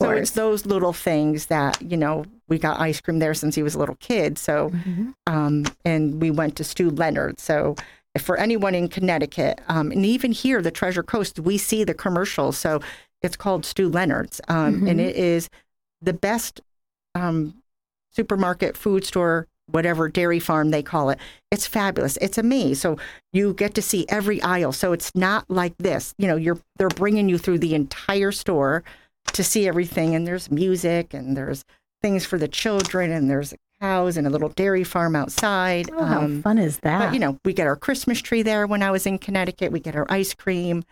so 0.00 0.10
it's 0.10 0.30
those 0.32 0.66
little 0.66 0.92
things 0.92 1.46
that 1.46 1.80
you 1.82 1.96
know 1.96 2.24
we 2.48 2.58
got 2.58 2.80
ice 2.80 3.00
cream 3.00 3.18
there 3.18 3.34
since 3.34 3.54
he 3.54 3.62
was 3.62 3.74
a 3.74 3.78
little 3.78 3.96
kid 3.96 4.38
so 4.38 4.70
Mhm. 4.70 5.14
um, 5.26 5.64
and 5.84 6.20
we 6.20 6.30
went 6.30 6.56
to 6.56 6.64
Stew 6.64 6.90
Leonard. 6.90 7.38
So 7.40 7.76
for 8.18 8.36
anyone 8.36 8.74
in 8.74 8.88
Connecticut, 8.88 9.60
um, 9.68 9.90
and 9.90 10.04
even 10.04 10.32
here, 10.32 10.60
the 10.60 10.70
Treasure 10.70 11.02
Coast, 11.02 11.40
we 11.40 11.56
see 11.56 11.82
the 11.82 11.94
commercials. 11.94 12.58
So 12.58 12.80
it's 13.22 13.36
called 13.36 13.64
Stew 13.64 13.88
Leonard's, 13.88 14.38
um, 14.48 14.86
and 14.86 15.00
Mhm. 15.00 15.06
it 15.08 15.16
is 15.16 15.48
the 16.02 16.12
best 16.12 16.60
um, 17.14 17.54
supermarket, 18.10 18.76
food 18.76 19.04
store, 19.04 19.46
whatever 19.66 20.08
dairy 20.08 20.38
farm 20.40 20.70
they 20.70 20.82
call 20.82 21.08
it. 21.10 21.18
It's 21.50 21.66
fabulous. 21.66 22.18
It's 22.20 22.36
a 22.36 22.42
maze. 22.42 22.80
So 22.80 22.98
you 23.32 23.54
get 23.54 23.74
to 23.74 23.82
see 23.82 24.04
every 24.08 24.42
aisle. 24.42 24.72
So 24.72 24.92
it's 24.92 25.14
not 25.14 25.44
like 25.48 25.74
this. 25.78 26.14
You 26.18 26.26
know, 26.26 26.36
you're 26.36 26.58
they're 26.76 26.88
bringing 26.88 27.28
you 27.28 27.38
through 27.38 27.58
the 27.60 27.74
entire 27.74 28.32
store 28.32 28.82
to 29.32 29.42
see 29.44 29.66
everything, 29.68 30.14
and 30.14 30.26
there's 30.26 30.50
music 30.50 31.14
and 31.14 31.36
there's 31.36 31.64
things 32.02 32.24
for 32.24 32.38
the 32.38 32.48
children, 32.48 33.10
and 33.12 33.30
there's 33.30 33.54
cows 33.80 34.16
and 34.16 34.26
a 34.26 34.30
little 34.30 34.48
dairy 34.50 34.84
farm 34.84 35.16
outside. 35.16 35.88
oh, 35.92 36.04
how 36.04 36.20
Um, 36.22 36.42
fun 36.42 36.58
is 36.58 36.78
that 36.80 37.06
but 37.08 37.14
you 37.14 37.18
know, 37.20 37.38
we 37.44 37.52
get 37.52 37.66
our 37.66 37.76
Christmas 37.76 38.20
tree 38.20 38.42
there 38.42 38.66
when 38.66 38.82
I 38.82 38.90
was 38.90 39.06
in 39.06 39.18
Connecticut. 39.18 39.72
We 39.72 39.80
get 39.80 39.96
our 39.96 40.06
ice 40.08 40.34
cream. 40.34 40.84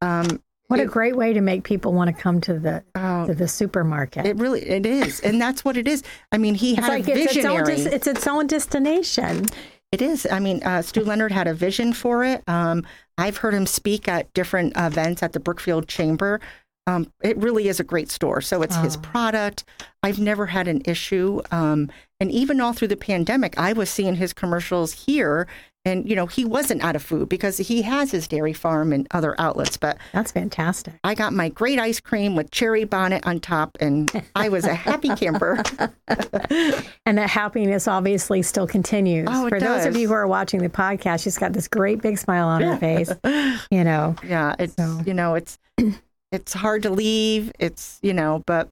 Um, 0.00 0.42
What 0.68 0.80
a 0.80 0.84
great 0.86 1.16
way 1.16 1.32
to 1.32 1.40
make 1.40 1.64
people 1.64 1.94
want 1.94 2.14
to 2.14 2.22
come 2.22 2.40
to 2.42 2.58
the 2.58 2.84
Oh. 2.94 3.26
to 3.26 3.34
the 3.34 3.48
supermarket. 3.48 4.26
It 4.26 4.36
really 4.36 4.60
it 4.68 4.84
is, 4.84 5.20
and 5.20 5.40
that's 5.40 5.64
what 5.64 5.76
it 5.78 5.88
is. 5.88 6.02
I 6.32 6.36
mean, 6.38 6.54
he 6.54 6.72
it's 6.72 6.80
had 6.80 6.88
like 6.88 7.08
a 7.08 7.18
it's 7.18 7.36
its, 7.36 7.44
own 7.46 7.64
visionary. 7.64 7.94
it's 7.96 8.06
its 8.06 8.26
own 8.26 8.46
destination. 8.46 9.46
It 9.90 10.02
is. 10.02 10.26
I 10.30 10.38
mean, 10.40 10.62
uh, 10.64 10.82
Stew 10.82 11.02
Leonard 11.04 11.32
had 11.32 11.46
a 11.46 11.54
vision 11.54 11.94
for 11.94 12.22
it. 12.22 12.42
Um, 12.46 12.84
I've 13.16 13.38
heard 13.38 13.54
him 13.54 13.64
speak 13.64 14.06
at 14.06 14.30
different 14.34 14.74
events 14.76 15.22
at 15.22 15.32
the 15.32 15.40
Brookfield 15.40 15.88
Chamber. 15.88 16.40
Um, 16.88 17.12
it 17.22 17.36
really 17.36 17.68
is 17.68 17.78
a 17.80 17.84
great 17.84 18.10
store. 18.10 18.40
So 18.40 18.62
it's 18.62 18.76
his 18.76 18.96
Oh. 18.96 19.00
product. 19.00 19.64
I've 20.02 20.18
never 20.18 20.46
had 20.46 20.66
an 20.68 20.82
issue. 20.86 21.42
Um, 21.50 21.90
and 22.18 22.32
even 22.32 22.60
all 22.60 22.72
through 22.72 22.88
the 22.88 22.96
pandemic, 22.96 23.58
I 23.58 23.72
was 23.74 23.90
seeing 23.90 24.14
his 24.16 24.32
commercials 24.32 24.92
here. 24.92 25.46
And, 25.84 26.08
you 26.08 26.16
know, 26.16 26.26
he 26.26 26.44
wasn't 26.44 26.82
out 26.82 26.96
of 26.96 27.02
food 27.02 27.28
because 27.30 27.56
he 27.58 27.82
has 27.82 28.10
his 28.10 28.26
dairy 28.28 28.52
farm 28.52 28.92
and 28.92 29.06
other 29.10 29.34
outlets. 29.40 29.76
But 29.76 29.96
That's 30.12 30.32
fantastic. 30.32 30.94
I 31.04 31.14
got 31.14 31.32
my 31.32 31.48
great 31.48 31.78
ice 31.78 31.98
cream 32.00 32.36
with 32.36 32.50
cherry 32.50 32.84
bonnet 32.84 33.26
on 33.26 33.40
top, 33.40 33.76
and 33.80 34.10
I 34.34 34.48
was 34.50 34.64
a 34.64 34.74
happy 34.74 35.08
camper. 35.14 35.62
And 37.06 37.16
that 37.16 37.30
happiness 37.30 37.88
obviously 37.88 38.42
still 38.42 38.66
continues. 38.66 39.28
Oh, 39.30 39.46
it 39.46 39.50
For 39.50 39.60
those 39.60 39.86
of 39.86 39.96
you 39.96 40.08
who 40.08 40.14
are 40.14 40.26
watching 40.26 40.60
the 40.60 40.68
podcast, 40.68 41.22
she's 41.22 41.38
got 41.38 41.52
this 41.54 41.68
great 41.68 42.02
big 42.02 42.18
smile 42.18 42.48
on 42.48 42.60
her 42.62 42.76
face. 42.76 43.10
You 43.70 43.84
know, 43.84 44.14
Yeah, 44.24 44.54
it's 44.58 44.74
So- 44.76 45.00
you 45.06 45.14
know, 45.14 45.34
it's 45.34 45.58
it's 46.32 46.52
hard 46.52 46.82
to 46.82 46.90
leave. 46.90 47.52
It's 47.58 47.98
you 48.02 48.12
know, 48.14 48.42
but 48.46 48.68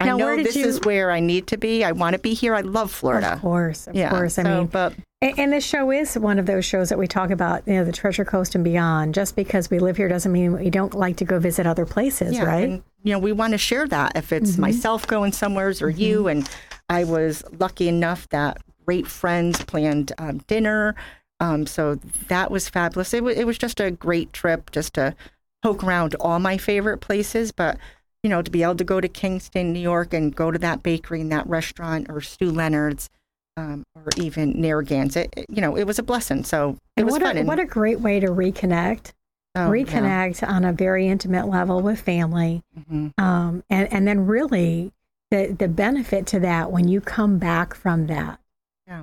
I 0.00 0.10
know 0.16 0.36
this 0.36 0.54
you- 0.56 0.66
is 0.66 0.80
where 0.82 1.10
I 1.10 1.20
need 1.20 1.46
to 1.48 1.56
be. 1.56 1.84
I 1.84 1.92
want 1.92 2.14
to 2.14 2.20
be 2.20 2.34
here. 2.34 2.54
I 2.54 2.60
love 2.60 2.90
Florida. 2.92 3.32
of 3.34 3.40
course, 3.40 3.86
of 3.88 3.94
yeah, 3.96 4.10
course. 4.10 4.38
I 4.38 4.42
so, 4.44 4.58
mean, 4.58 4.66
but 4.66 4.92
And, 5.20 5.52
this 5.52 5.64
show 5.64 5.90
is 5.90 6.16
one 6.16 6.38
of 6.38 6.46
those 6.46 6.64
shows 6.64 6.90
that 6.90 6.98
we 6.98 7.08
talk 7.08 7.30
about, 7.30 7.66
you 7.66 7.74
know, 7.74 7.84
the 7.84 7.90
Treasure 7.90 8.24
Coast 8.24 8.54
and 8.54 8.62
beyond. 8.62 9.12
Just 9.14 9.34
because 9.34 9.68
we 9.70 9.80
live 9.80 9.96
here 9.96 10.06
doesn't 10.08 10.30
mean 10.30 10.52
we 10.52 10.70
don't 10.70 10.94
like 10.94 11.16
to 11.16 11.24
go 11.24 11.40
visit 11.40 11.66
other 11.66 11.84
places, 11.84 12.34
yeah, 12.36 12.44
right? 12.44 12.68
and, 12.68 12.82
you 13.02 13.12
know, 13.12 13.18
we 13.18 13.32
want 13.32 13.52
to 13.54 13.58
share 13.58 13.88
that 13.88 14.12
if 14.16 14.32
it's 14.32 14.52
Mm-hmm. 14.52 14.60
myself 14.60 15.04
going 15.08 15.32
somewheres 15.32 15.82
or 15.82 15.90
you. 15.90 16.28
And 16.28 16.48
I 16.88 17.02
was 17.02 17.42
lucky 17.58 17.88
enough 17.88 18.28
that 18.28 18.58
great 18.86 19.08
friends 19.08 19.64
planned 19.64 20.12
um, 20.18 20.38
dinner. 20.46 20.94
Um, 21.40 21.66
so 21.66 21.96
that 22.28 22.52
was 22.52 22.68
fabulous. 22.68 23.12
It, 23.12 23.24
wa 23.24 23.30
it 23.30 23.44
was 23.48 23.58
just 23.58 23.80
a 23.80 23.90
great 23.90 24.32
trip 24.32 24.70
just 24.70 24.94
to 24.94 25.16
poke 25.62 25.82
around 25.82 26.14
all 26.20 26.38
my 26.38 26.56
favorite 26.58 26.98
places. 26.98 27.52
But, 27.52 27.78
you 28.22 28.30
know, 28.30 28.42
to 28.42 28.50
be 28.50 28.62
able 28.62 28.76
to 28.76 28.84
go 28.84 29.00
to 29.00 29.08
Kingston, 29.08 29.72
New 29.72 29.80
York 29.80 30.12
and 30.14 30.34
go 30.34 30.50
to 30.50 30.58
that 30.58 30.82
bakery 30.82 31.20
and 31.20 31.32
that 31.32 31.46
restaurant 31.46 32.06
or 32.10 32.20
Stew 32.20 32.50
Leonard's 32.50 33.08
um, 33.56 33.82
or 33.96 34.04
even 34.16 34.60
Narragansett, 34.60 35.34
it, 35.36 35.46
you 35.48 35.60
know, 35.60 35.76
it 35.76 35.84
was 35.84 35.98
a 35.98 36.02
blessing. 36.04 36.44
So 36.44 36.70
it 36.96 37.00
and 37.00 37.06
was 37.06 37.12
what 37.14 37.22
fun. 37.22 37.36
a, 37.36 37.40
and- 37.40 37.48
what 37.48 37.58
a 37.58 37.64
great 37.64 37.98
way 38.00 38.20
to 38.20 38.28
reconnect, 38.28 39.12
oh, 39.56 39.72
yeah. 39.72 39.84
reconnect 39.84 40.46
on 40.48 40.64
a 40.64 40.72
very 40.72 41.08
intimate 41.08 41.48
level 41.48 41.80
with 41.82 42.00
family, 42.00 42.62
Mhm. 42.78 43.12
um, 43.18 43.64
and 43.68 43.92
and 43.92 44.06
then 44.06 44.26
really 44.26 44.92
the 45.32 45.56
the 45.58 45.66
benefit 45.66 46.24
to 46.28 46.38
that 46.40 46.70
when 46.70 46.86
you 46.86 47.00
come 47.00 47.38
back 47.38 47.74
from 47.74 48.06
that 48.06 48.38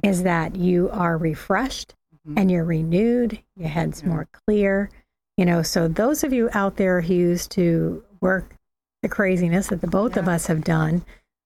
is 0.03 0.19
Yeah. 0.19 0.24
that 0.24 0.55
you 0.55 0.89
are 0.89 1.17
refreshed 1.17 1.93
Mhm. 2.25 2.39
and 2.39 2.50
you're 2.50 2.63
renewed, 2.63 3.39
your 3.57 3.67
head's 3.67 4.03
Yeah. 4.03 4.07
more 4.07 4.27
clear. 4.31 4.89
You 5.38 5.46
know, 5.46 5.62
so 5.62 5.88
those 5.88 6.24
of 6.24 6.32
you 6.32 6.50
out 6.54 6.77
there 6.77 7.01
who 7.01 7.13
used 7.13 7.51
to 7.51 8.04
work 8.22 8.56
the 9.01 9.10
craziness 9.10 9.68
that 9.68 9.82
the 9.82 9.88
both 9.88 10.15
of 10.18 10.27
us 10.27 10.48
have 10.48 10.63
done 10.63 11.04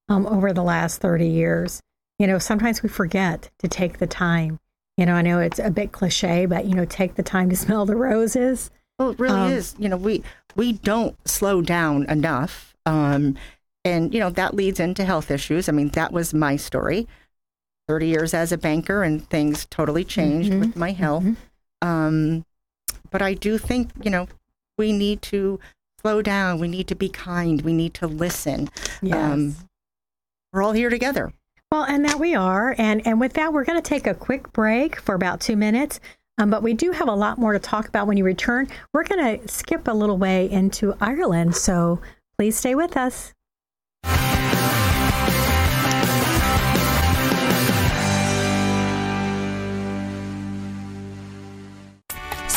um, 0.08 0.26
over 0.28 0.54
the 0.54 0.64
last 0.64 1.02
30 1.02 1.28
years, 1.28 1.82
you 2.20 2.28
know, 2.28 2.38
sometimes 2.40 2.84
we 2.84 2.90
forget 2.90 3.50
to 3.60 3.68
take 3.68 3.98
the 3.98 4.08
time. 4.08 4.60
You 4.98 5.06
know, 5.06 5.14
I 5.14 5.22
know 5.22 5.40
it's 5.40 5.60
a 5.60 5.72
bit 5.72 5.92
cliche, 5.92 6.46
but, 6.46 6.66
you 6.66 6.76
know, 6.76 6.86
take 6.86 7.16
the 7.16 7.24
time 7.24 7.50
to 7.50 7.56
smell 7.66 7.86
the 7.86 7.96
roses. 7.96 8.70
Well, 9.00 9.12
it 9.12 9.20
really 9.20 9.40
Um, 9.40 9.52
is. 9.54 9.76
You 9.80 9.90
know, 9.90 9.98
we 9.98 10.24
we 10.56 10.74
don't 10.74 11.16
slow 11.28 11.62
down 11.62 12.04
enough, 12.10 12.76
um, 12.86 13.38
and 13.86 14.14
you 14.14 14.20
know 14.20 14.30
that 14.30 14.54
leads 14.56 14.78
into 14.80 15.06
health 15.06 15.32
issues. 15.32 15.70
I 15.70 15.72
mean, 15.72 15.88
that 15.90 16.12
was 16.12 16.34
my 16.34 16.58
story. 16.58 17.08
Thirty 17.88 18.08
years 18.08 18.34
as 18.34 18.52
a 18.52 18.58
banker, 18.58 19.02
and 19.04 19.26
things 19.30 19.66
totally 19.70 20.04
changed 20.04 20.52
Mhm, 20.52 20.60
with 20.60 20.76
my 20.76 20.92
health. 20.92 21.24
mhm. 21.24 21.36
Um, 21.82 22.46
but 23.12 23.22
I 23.22 23.34
do 23.34 23.58
think 23.58 23.92
you 24.02 24.12
know 24.12 24.28
we 24.78 24.92
need 24.92 25.22
to 25.24 25.60
slow 26.02 26.22
down. 26.22 26.60
We 26.60 26.68
need 26.68 26.88
to 26.88 26.96
be 26.96 27.10
kind. 27.10 27.62
We 27.62 27.74
need 27.74 27.94
to 27.96 28.08
listen. 28.08 28.70
Yes. 29.02 29.16
Um, 29.16 29.56
we're 30.54 30.64
all 30.64 30.72
here 30.72 30.90
together. 30.90 31.32
Well, 31.72 31.84
and 31.84 32.04
that 32.06 32.20
we 32.20 32.34
are. 32.36 32.76
And 32.78 33.06
and 33.06 33.20
with 33.20 33.34
that, 33.34 33.54
we're 33.54 33.66
going 33.66 33.82
to 33.82 33.88
take 33.88 34.08
a 34.08 34.14
quick 34.14 34.52
break 34.54 35.00
for 35.00 35.16
about 35.16 35.40
two 35.40 35.56
minutes. 35.56 36.00
Um, 36.40 36.50
but 36.50 36.64
we 36.64 36.74
do 36.74 36.92
have 36.92 37.10
a 37.10 37.14
lot 37.14 37.38
more 37.38 37.52
to 37.52 37.60
talk 37.60 37.88
about 37.90 38.08
when 38.08 38.16
you 38.16 38.24
return. 38.24 38.70
We're 38.94 39.04
going 39.04 39.40
to 39.40 39.48
skip 39.48 39.88
a 39.90 39.94
little 39.94 40.18
way 40.18 40.50
into 40.50 40.96
Ireland. 41.02 41.56
So 41.56 42.00
please 42.38 42.56
stay 42.56 42.76
with 42.76 42.96
us. 42.96 43.34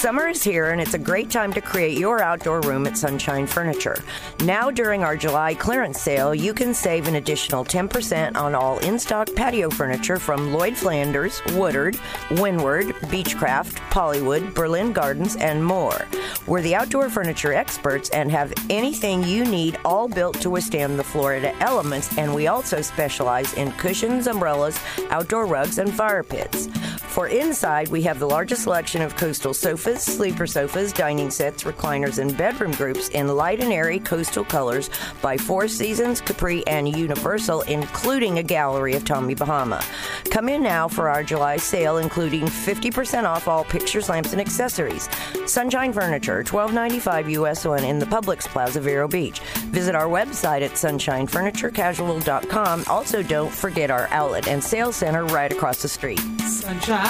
Summer 0.03 0.27
is 0.27 0.43
here, 0.43 0.71
and 0.71 0.81
it's 0.81 0.95
a 0.95 0.99
great 0.99 1.31
time 1.31 1.53
to 1.53 1.61
create 1.61 1.97
your 1.97 2.21
outdoor 2.21 2.61
room 2.63 2.89
at 2.89 2.99
Sunshine 2.99 3.47
Furniture. 3.47 4.03
Now, 4.41 4.69
during 4.69 5.05
our 5.05 5.17
July 5.17 5.55
clearance 5.55 6.01
sale, 6.01 6.35
you 6.35 6.53
can 6.53 6.75
save 6.75 7.07
an 7.07 7.15
additional 7.15 7.65
10% 7.65 8.35
on 8.35 8.53
all 8.53 8.81
in 8.81 8.99
stock 8.99 9.33
patio 9.37 9.71
furniture 9.71 10.19
from 10.19 10.53
Lloyd 10.53 10.77
Flanders, 10.77 11.41
Woodard, 11.53 11.97
Windward, 12.33 12.87
Beechcraft, 13.13 13.77
Polywood, 13.91 14.53
Berlin 14.55 14.93
Gardens, 14.93 15.37
and 15.37 15.65
more. 15.65 16.09
We're 16.49 16.63
the 16.63 16.75
outdoor 16.75 17.09
furniture 17.09 17.55
experts 17.55 18.11
and 18.11 18.29
have 18.33 18.53
anything 18.71 19.23
you 19.23 19.45
need 19.45 19.79
all 19.85 20.09
built 20.09 20.41
to 20.41 20.51
withstand 20.51 20.99
the 20.99 21.05
Florida 21.05 21.55
elements, 21.63 22.19
and 22.19 22.35
we 22.35 22.49
also 22.49 22.83
specialize 22.83 23.55
in 23.55 23.71
cushions, 23.75 24.27
umbrellas, 24.27 24.81
outdoor 25.11 25.47
rugs, 25.47 25.79
and 25.79 25.95
fire 25.95 26.25
pits. 26.25 26.67
For 27.13 27.29
inside, 27.29 27.89
we 27.89 28.01
have 28.05 28.19
the 28.19 28.27
largest 28.27 28.63
selection 28.63 29.03
of 29.03 29.17
coastal 29.17 29.53
sofas, 29.53 30.03
sleeper 30.03 30.47
sofas, 30.47 30.95
dining 30.95 31.29
sets, 31.29 31.65
recliners, 31.65 32.19
and 32.19 32.35
bedroom 32.39 32.73
groups 32.73 33.11
in 33.11 33.29
light 33.29 33.61
and 33.61 33.71
airy 33.71 33.99
coastal 33.99 34.45
colors 34.45 34.89
by 35.21 35.37
Four 35.37 35.69
Seasons, 35.69 36.23
Capri, 36.23 36.67
and 36.67 36.97
Universal, 36.97 37.61
including 37.63 38.39
a 38.39 38.43
gallery 38.43 38.95
of 38.95 39.05
Tommy 39.05 39.35
Bahama. 39.35 39.85
Come 40.31 40.49
in 40.49 40.63
now 40.63 40.89
for 40.89 41.11
our 41.11 41.23
July 41.23 41.59
sale, 41.59 41.99
including 41.99 42.47
50% 42.47 43.25
off 43.25 43.47
all 43.47 43.65
pictures, 43.65 44.09
lamps, 44.09 44.33
and 44.33 44.41
accessories. 44.41 45.11
Sunshine 45.45 45.93
Furniture, 45.93 46.37
1295 46.37 47.29
US 47.29 47.67
1 47.67 47.85
in 47.85 47.99
the 47.99 48.07
Publix 48.07 48.49
Plaza, 48.49 48.81
Vero 48.81 49.07
Beach. 49.07 49.41
Visit 49.69 49.95
our 49.95 50.07
website 50.07 50.63
at 50.63 50.73
sunshinefurniturecasual.com. 50.73 52.85
Also, 52.89 53.23
don't 53.23 53.53
forget 53.53 53.91
our 53.91 54.09
outlet 54.13 54.49
and 54.49 54.65
sales 54.65 54.97
center 54.97 55.27
right 55.27 55.53
across 55.53 55.83
the 55.83 55.89
street. 55.89 56.19
Sunshine 56.41 57.02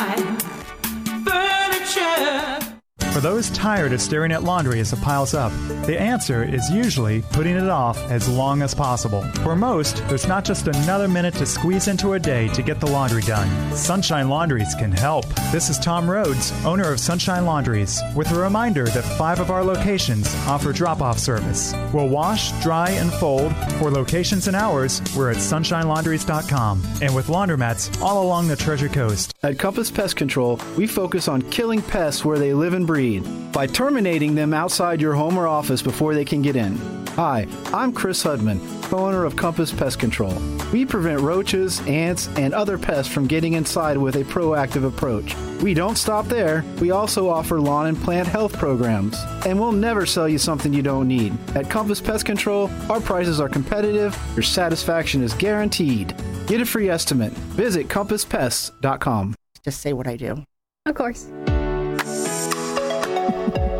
Furniture. 1.24 2.71
For 3.12 3.20
those 3.20 3.50
tired 3.50 3.92
of 3.92 4.00
staring 4.00 4.32
at 4.32 4.42
laundry 4.42 4.80
as 4.80 4.94
it 4.94 5.02
piles 5.02 5.34
up, 5.34 5.52
the 5.84 6.00
answer 6.00 6.42
is 6.44 6.70
usually 6.70 7.20
putting 7.20 7.56
it 7.56 7.68
off 7.68 7.98
as 8.10 8.26
long 8.26 8.62
as 8.62 8.74
possible. 8.74 9.20
For 9.42 9.54
most, 9.54 9.98
there's 10.08 10.26
not 10.26 10.46
just 10.46 10.66
another 10.66 11.08
minute 11.08 11.34
to 11.34 11.44
squeeze 11.44 11.88
into 11.88 12.14
a 12.14 12.18
day 12.18 12.48
to 12.48 12.62
get 12.62 12.80
the 12.80 12.86
laundry 12.86 13.20
done. 13.20 13.76
Sunshine 13.76 14.30
Laundries 14.30 14.74
can 14.76 14.92
help. 14.92 15.26
This 15.52 15.68
is 15.68 15.78
Tom 15.78 16.10
Rhodes, 16.10 16.52
owner 16.64 16.90
of 16.90 17.00
Sunshine 17.00 17.44
Laundries, 17.44 18.00
with 18.16 18.30
a 18.32 18.40
reminder 18.40 18.86
that 18.86 19.04
five 19.18 19.40
of 19.40 19.50
our 19.50 19.62
locations 19.62 20.34
offer 20.46 20.72
drop 20.72 21.02
off 21.02 21.18
service. 21.18 21.74
We'll 21.92 22.08
wash, 22.08 22.50
dry, 22.62 22.88
and 22.92 23.12
fold. 23.12 23.54
For 23.78 23.90
locations 23.90 24.46
and 24.46 24.56
hours, 24.56 25.02
we're 25.14 25.30
at 25.30 25.36
sunshinelaundries.com 25.36 26.82
and 27.02 27.14
with 27.14 27.26
laundromats 27.26 28.00
all 28.00 28.22
along 28.22 28.48
the 28.48 28.56
Treasure 28.56 28.88
Coast. 28.88 29.34
At 29.42 29.58
Compass 29.58 29.90
Pest 29.90 30.16
Control, 30.16 30.58
we 30.78 30.86
focus 30.86 31.28
on 31.28 31.42
killing 31.50 31.82
pests 31.82 32.24
where 32.24 32.38
they 32.38 32.54
live 32.54 32.72
and 32.72 32.86
breed 33.02 33.52
by 33.52 33.66
terminating 33.66 34.34
them 34.34 34.54
outside 34.54 35.00
your 35.00 35.14
home 35.14 35.36
or 35.36 35.48
office 35.48 35.82
before 35.82 36.14
they 36.14 36.24
can 36.24 36.40
get 36.40 36.54
in. 36.54 36.76
Hi, 37.16 37.46
I'm 37.74 37.92
Chris 37.92 38.22
Hudman, 38.22 38.60
co-owner 38.84 39.24
of 39.24 39.34
Compass 39.34 39.72
Pest 39.72 39.98
Control. 39.98 40.34
We 40.72 40.86
prevent 40.86 41.20
roaches, 41.20 41.80
ants, 41.86 42.28
and 42.36 42.54
other 42.54 42.78
pests 42.78 43.12
from 43.12 43.26
getting 43.26 43.54
inside 43.54 43.98
with 43.98 44.14
a 44.14 44.24
proactive 44.24 44.86
approach. 44.86 45.34
We 45.60 45.74
don't 45.74 45.98
stop 45.98 46.26
there. 46.26 46.64
We 46.80 46.92
also 46.92 47.28
offer 47.28 47.60
lawn 47.60 47.88
and 47.88 47.98
plant 47.98 48.28
health 48.28 48.56
programs. 48.56 49.18
And 49.44 49.60
we'll 49.60 49.72
never 49.72 50.06
sell 50.06 50.28
you 50.28 50.38
something 50.38 50.72
you 50.72 50.82
don't 50.82 51.08
need. 51.08 51.36
At 51.56 51.68
Compass 51.68 52.00
Pest 52.00 52.24
Control, 52.24 52.70
our 52.88 53.00
prices 53.00 53.40
are 53.40 53.48
competitive, 53.48 54.16
your 54.34 54.44
satisfaction 54.44 55.22
is 55.22 55.34
guaranteed. 55.34 56.14
Get 56.46 56.60
a 56.60 56.64
free 56.64 56.88
estimate. 56.88 57.32
Visit 57.58 57.88
compasspests.com. 57.88 59.34
Just 59.64 59.80
say 59.80 59.92
what 59.92 60.06
I 60.06 60.16
do. 60.16 60.44
Of 60.86 60.94
course. 60.94 61.30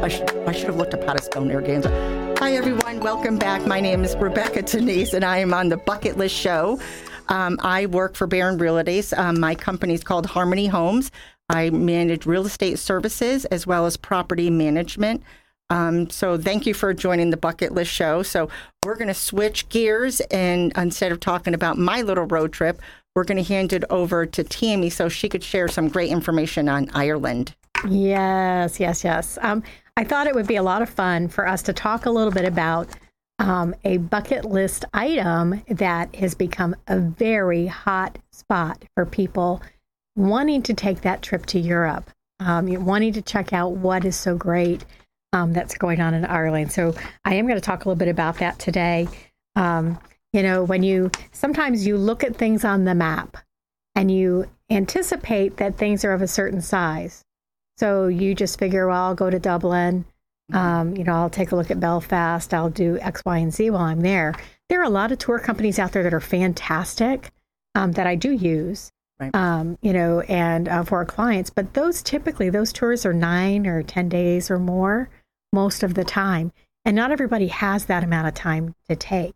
I 0.03 0.09
should, 0.09 0.37
I 0.49 0.53
should 0.53 0.67
have 0.67 0.77
looked 0.77 0.95
up 0.95 1.05
how 1.05 1.13
to 1.13 1.23
spell 1.23 1.45
Narragansett. 1.45 2.39
Hi, 2.41 2.55
everyone. 2.55 2.99
Welcome 2.99 3.39
back. 3.39 3.65
My 3.69 3.79
name 3.79 4.03
is 4.03 4.17
Rebecca 4.17 4.63
Denise, 4.63 5.15
and 5.15 5.25
I 5.25 5.39
am 5.39 5.55
on 5.55 5.69
the 5.69 5.77
Bucket 5.77 6.19
List 6.19 6.35
Show. 6.35 6.81
Um, 7.29 7.57
I 7.63 7.87
work 7.87 8.17
for 8.17 8.27
Barron 8.27 8.59
Realties. 8.59 9.17
Um, 9.17 9.39
my 9.39 9.55
company 9.55 9.95
is 9.95 10.03
called 10.03 10.27
Harmony 10.27 10.67
Homes. 10.67 11.13
I 11.49 11.71
manage 11.71 12.27
real 12.27 12.45
estate 12.45 12.81
services 12.81 13.45
as 13.45 13.65
well 13.65 13.87
as 13.87 13.97
property 13.97 14.51
management. 14.51 15.23
Um, 15.71 16.11
so 16.11 16.37
thank 16.37 16.67
you 16.67 16.75
for 16.75 16.93
joining 16.93 17.31
the 17.31 17.37
Bucket 17.37 17.73
List 17.73 17.93
Show. 17.93 18.25
So 18.25 18.49
we're 18.85 18.97
going 18.97 19.07
to 19.07 19.15
switch 19.15 19.69
gears, 19.69 20.21
and 20.33 20.73
instead 20.77 21.13
of 21.13 21.21
talking 21.21 21.55
about 21.55 21.79
my 21.79 22.03
little 22.03 22.27
road 22.27 22.53
trip, 22.53 22.83
we're 23.15 23.25
going 23.25 23.43
to 23.43 23.49
hand 23.49 23.73
it 23.73 23.85
over 23.89 24.27
to 24.27 24.43
Tammy 24.43 24.91
so 24.91 25.09
she 25.09 25.29
could 25.29 25.45
share 25.45 25.69
some 25.69 25.87
great 25.89 26.11
information 26.11 26.69
on 26.69 26.91
Ireland. 26.93 27.55
Yes, 27.89 28.79
yes, 28.79 29.03
yes. 29.05 29.39
Um, 29.43 29.63
I 29.97 30.05
thought 30.05 30.27
it 30.27 30.35
would 30.35 30.47
be 30.47 30.57
a 30.57 30.63
lot 30.63 30.83
of 30.83 30.89
fun 30.89 31.29
for 31.29 31.47
us 31.47 31.63
to 31.65 31.73
talk 31.73 32.07
a 32.07 32.11
little 32.11 32.33
bit 32.33 32.47
about 32.47 32.89
um, 33.39 33.75
a 33.85 33.99
bucket 33.99 34.45
list 34.45 34.85
item 34.95 35.63
that 35.69 36.15
has 36.17 36.35
become 36.35 36.75
a 36.87 36.99
very 36.99 37.67
hot 37.67 38.19
spot 38.31 38.85
for 38.95 39.05
people 39.05 39.61
wanting 40.17 40.63
to 40.63 40.75
take 40.75 41.03
that 41.03 41.23
trip 41.23 41.45
to 41.47 41.59
Europe, 41.59 42.11
um, 42.41 42.85
wanting 42.85 43.13
to 43.15 43.23
check 43.23 43.53
out 43.53 43.73
what 43.73 44.05
is 44.05 44.17
so 44.17 44.37
great 44.37 44.85
um, 45.33 45.53
that's 45.53 45.77
going 45.77 46.01
on 46.01 46.15
in 46.15 46.25
Ireland. 46.25 46.73
So 46.73 46.95
I 47.25 47.35
am 47.35 47.47
going 47.47 47.59
to 47.59 47.65
talk 47.65 47.85
a 47.85 47.89
little 47.89 47.99
bit 47.99 48.09
about 48.09 48.39
that 48.39 48.59
today. 48.59 49.09
Um, 49.57 49.99
you 50.33 50.43
know, 50.43 50.63
when 50.65 50.83
you 50.83 51.11
sometimes 51.33 51.87
you 51.87 51.99
look 51.99 52.25
at 52.25 52.37
things 52.37 52.65
on 52.65 52.85
the 52.85 52.95
map 52.95 53.37
and 53.95 54.11
you 54.11 54.47
anticipate 54.71 55.59
that 55.59 55.77
things 55.77 56.05
are 56.05 56.13
of 56.13 56.23
a 56.23 56.29
certain 56.29 56.63
size. 56.63 57.25
So 57.83 58.07
you 58.07 58.37
just 58.37 58.61
figure, 58.61 58.87
well, 58.87 59.07
I'll 59.07 59.15
go 59.17 59.29
to 59.29 59.41
Dublin. 59.41 60.05
Um, 60.53 60.97
you 60.97 61.03
know, 61.03 61.15
I'll 61.15 61.29
take 61.31 61.51
a 61.51 61.57
look 61.57 61.69
at 61.69 61.81
Belfast. 61.81 62.55
I'll 62.55 62.71
do 62.71 62.97
X, 63.01 63.23
Y, 63.27 63.39
and 63.39 63.53
Z 63.53 63.71
while 63.71 63.83
I'm 63.83 64.03
there. 64.03 64.37
There 64.69 64.81
are 64.81 64.85
a 64.85 64.89
lot 64.89 65.11
of 65.11 65.19
tour 65.19 65.41
companies 65.41 65.81
out 65.81 65.91
there 65.91 66.05
that 66.05 66.15
are 66.15 66.21
fantastic 66.21 67.33
um, 67.75 67.91
that 67.93 68.07
I 68.07 68.15
do 68.15 68.31
use. 68.31 68.93
Right. 69.19 69.35
Um, 69.35 69.79
you 69.83 69.93
know, 69.93 70.21
and 70.21 70.69
uh, 70.69 70.85
for 70.85 70.99
our 70.99 71.05
clients, 71.05 71.51
but 71.51 71.75
those 71.75 72.03
typically 72.05 72.51
those 72.51 72.73
tours 72.73 73.05
are 73.05 73.13
nine 73.13 73.67
or 73.67 73.83
ten 73.83 74.09
days 74.09 74.49
or 74.49 74.61
more 74.61 75.11
most 75.53 75.83
of 75.83 75.95
the 75.95 76.05
time, 76.05 76.53
and 76.85 76.95
not 76.95 77.11
everybody 77.11 77.49
has 77.49 77.87
that 77.87 78.05
amount 78.05 78.29
of 78.29 78.35
time 78.35 78.77
to 78.89 78.95
take. 78.95 79.35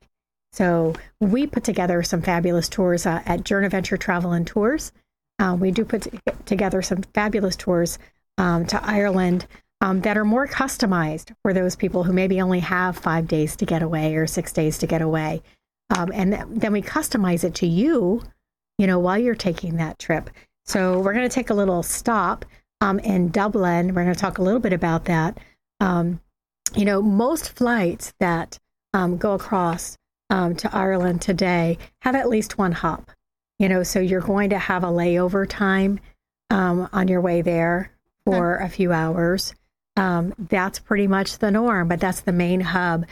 So 0.53 0.95
we 1.21 1.49
put 1.49 1.65
together 1.65 2.00
some 2.05 2.23
fabulous 2.23 2.69
tours 2.69 3.07
uh, 3.07 3.23
at 3.26 3.43
Journey 3.43 3.67
Adventure 3.67 3.97
Travel 3.97 4.31
and 4.31 4.47
Tours. 4.47 4.93
Uh, 5.41 5.57
we 5.59 5.73
do 5.73 5.85
put 5.85 6.03
t- 6.03 6.11
together 6.45 6.81
some 6.81 7.03
fabulous 7.12 7.57
tours 7.57 7.99
um, 8.38 8.66
to 8.66 8.85
Ireland 8.85 9.47
um, 9.81 10.00
that 10.02 10.16
are 10.16 10.25
more 10.25 10.47
customized 10.47 11.35
for 11.43 11.52
those 11.52 11.76
people 11.76 12.05
who 12.05 12.12
maybe 12.12 12.40
only 12.40 12.61
have 12.61 12.97
five 12.97 13.28
days 13.28 13.57
to 13.57 13.66
get 13.66 13.83
away 13.83 14.16
or 14.16 14.26
six 14.26 14.52
days 14.52 14.78
to 14.78 14.87
get 14.87 15.02
away. 15.02 15.43
Um, 15.97 16.11
and 16.12 16.33
th- 16.33 16.45
then 16.49 16.73
we 16.73 16.83
customize 16.83 17.45
it 17.45 17.55
to 17.57 17.66
you 17.66 18.23
you 18.78 18.87
know, 18.87 18.99
while 18.99 19.19
you're 19.19 19.35
taking 19.35 19.76
that 19.76 19.99
trip. 19.99 20.31
So 20.64 20.99
we're 21.00 21.12
going 21.12 21.28
to 21.28 21.35
take 21.35 21.50
a 21.50 21.55
little 21.55 21.83
stop 21.83 22.45
um, 22.81 22.99
in 22.99 23.31
Dublin. 23.31 23.88
We're 23.95 24.05
going 24.05 24.14
to 24.14 24.21
talk 24.21 24.38
a 24.38 24.43
little 24.43 24.61
bit 24.61 24.73
about 24.73 25.07
that. 25.07 25.38
Um, 25.81 26.21
you 26.75 26.85
know, 26.85 27.00
most 27.00 27.57
flights 27.57 28.12
that 28.21 28.59
um, 28.93 29.16
go 29.16 29.33
across 29.33 29.97
to 30.28 30.69
Ireland 30.73 31.23
today 31.23 31.78
have 32.00 32.14
at 32.14 32.28
least 32.28 32.59
one 32.59 32.73
hop. 32.73 33.11
You 33.59 33.69
know, 33.69 33.83
so 33.83 34.00
you're 34.00 34.21
going 34.21 34.50
to 34.50 34.59
have 34.59 34.85
a 34.85 34.88
layover 34.88 35.49
time 35.49 36.00
um, 36.50 36.88
on 36.93 37.09
your 37.09 37.21
way 37.21 37.40
there 37.40 37.90
for 38.26 38.56
a 38.56 38.68
few 38.68 38.92
hours. 38.92 39.54
Um, 39.97 40.35
that's 40.38 40.78
pretty 40.78 41.06
much 41.06 41.38
the 41.38 41.50
norm, 41.50 41.88
but 41.88 42.00
that's 42.00 42.21
the 42.21 42.33
main 42.33 42.61
hub 42.61 43.06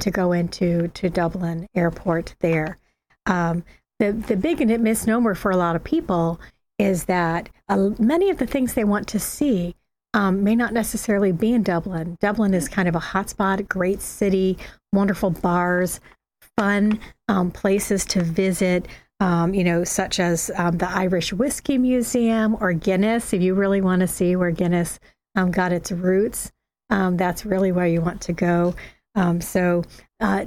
to 0.00 0.10
go 0.10 0.32
into 0.32 0.88
to 0.88 1.08
Dublin 1.08 1.68
Airport 1.74 2.34
there. 2.40 2.78
Um, 3.26 3.62
the 4.00 4.12
the 4.12 4.36
big 4.36 4.58
misnomer 4.80 5.34
for 5.36 5.52
a 5.52 5.56
lot 5.56 5.76
of 5.76 5.84
people 5.84 6.40
is 6.78 7.04
that 7.04 7.48
uh, 7.68 7.90
many 7.98 8.28
of 8.28 8.38
the 8.38 8.46
things 8.46 8.74
they 8.74 8.84
want 8.84 9.06
to 9.08 9.20
see 9.20 9.76
um, 10.12 10.42
may 10.42 10.56
not 10.56 10.72
necessarily 10.72 11.30
be 11.30 11.52
in 11.52 11.62
Dublin. 11.62 12.16
Dublin 12.20 12.52
is 12.52 12.68
kind 12.68 12.88
of 12.88 12.96
a 12.96 13.00
hotspot, 13.00 13.68
great 13.68 14.02
city, 14.02 14.58
wonderful 14.92 15.30
bars, 15.30 16.00
fun 16.56 16.98
um, 17.28 17.50
places 17.50 18.04
to 18.06 18.22
visit. 18.22 18.88
Um, 19.18 19.54
you 19.54 19.64
know, 19.64 19.82
such 19.82 20.20
as 20.20 20.50
um, 20.56 20.76
the 20.76 20.90
Irish 20.90 21.32
Whiskey 21.32 21.78
Museum 21.78 22.54
or 22.60 22.74
Guinness. 22.74 23.32
If 23.32 23.40
you 23.40 23.54
really 23.54 23.80
want 23.80 24.00
to 24.00 24.06
see 24.06 24.36
where 24.36 24.50
Guinness 24.50 24.98
um, 25.34 25.50
got 25.50 25.72
its 25.72 25.90
roots, 25.90 26.52
um, 26.90 27.16
that's 27.16 27.46
really 27.46 27.72
where 27.72 27.86
you 27.86 28.02
want 28.02 28.20
to 28.22 28.34
go. 28.34 28.74
so, 29.40 29.84
uh, 30.20 30.44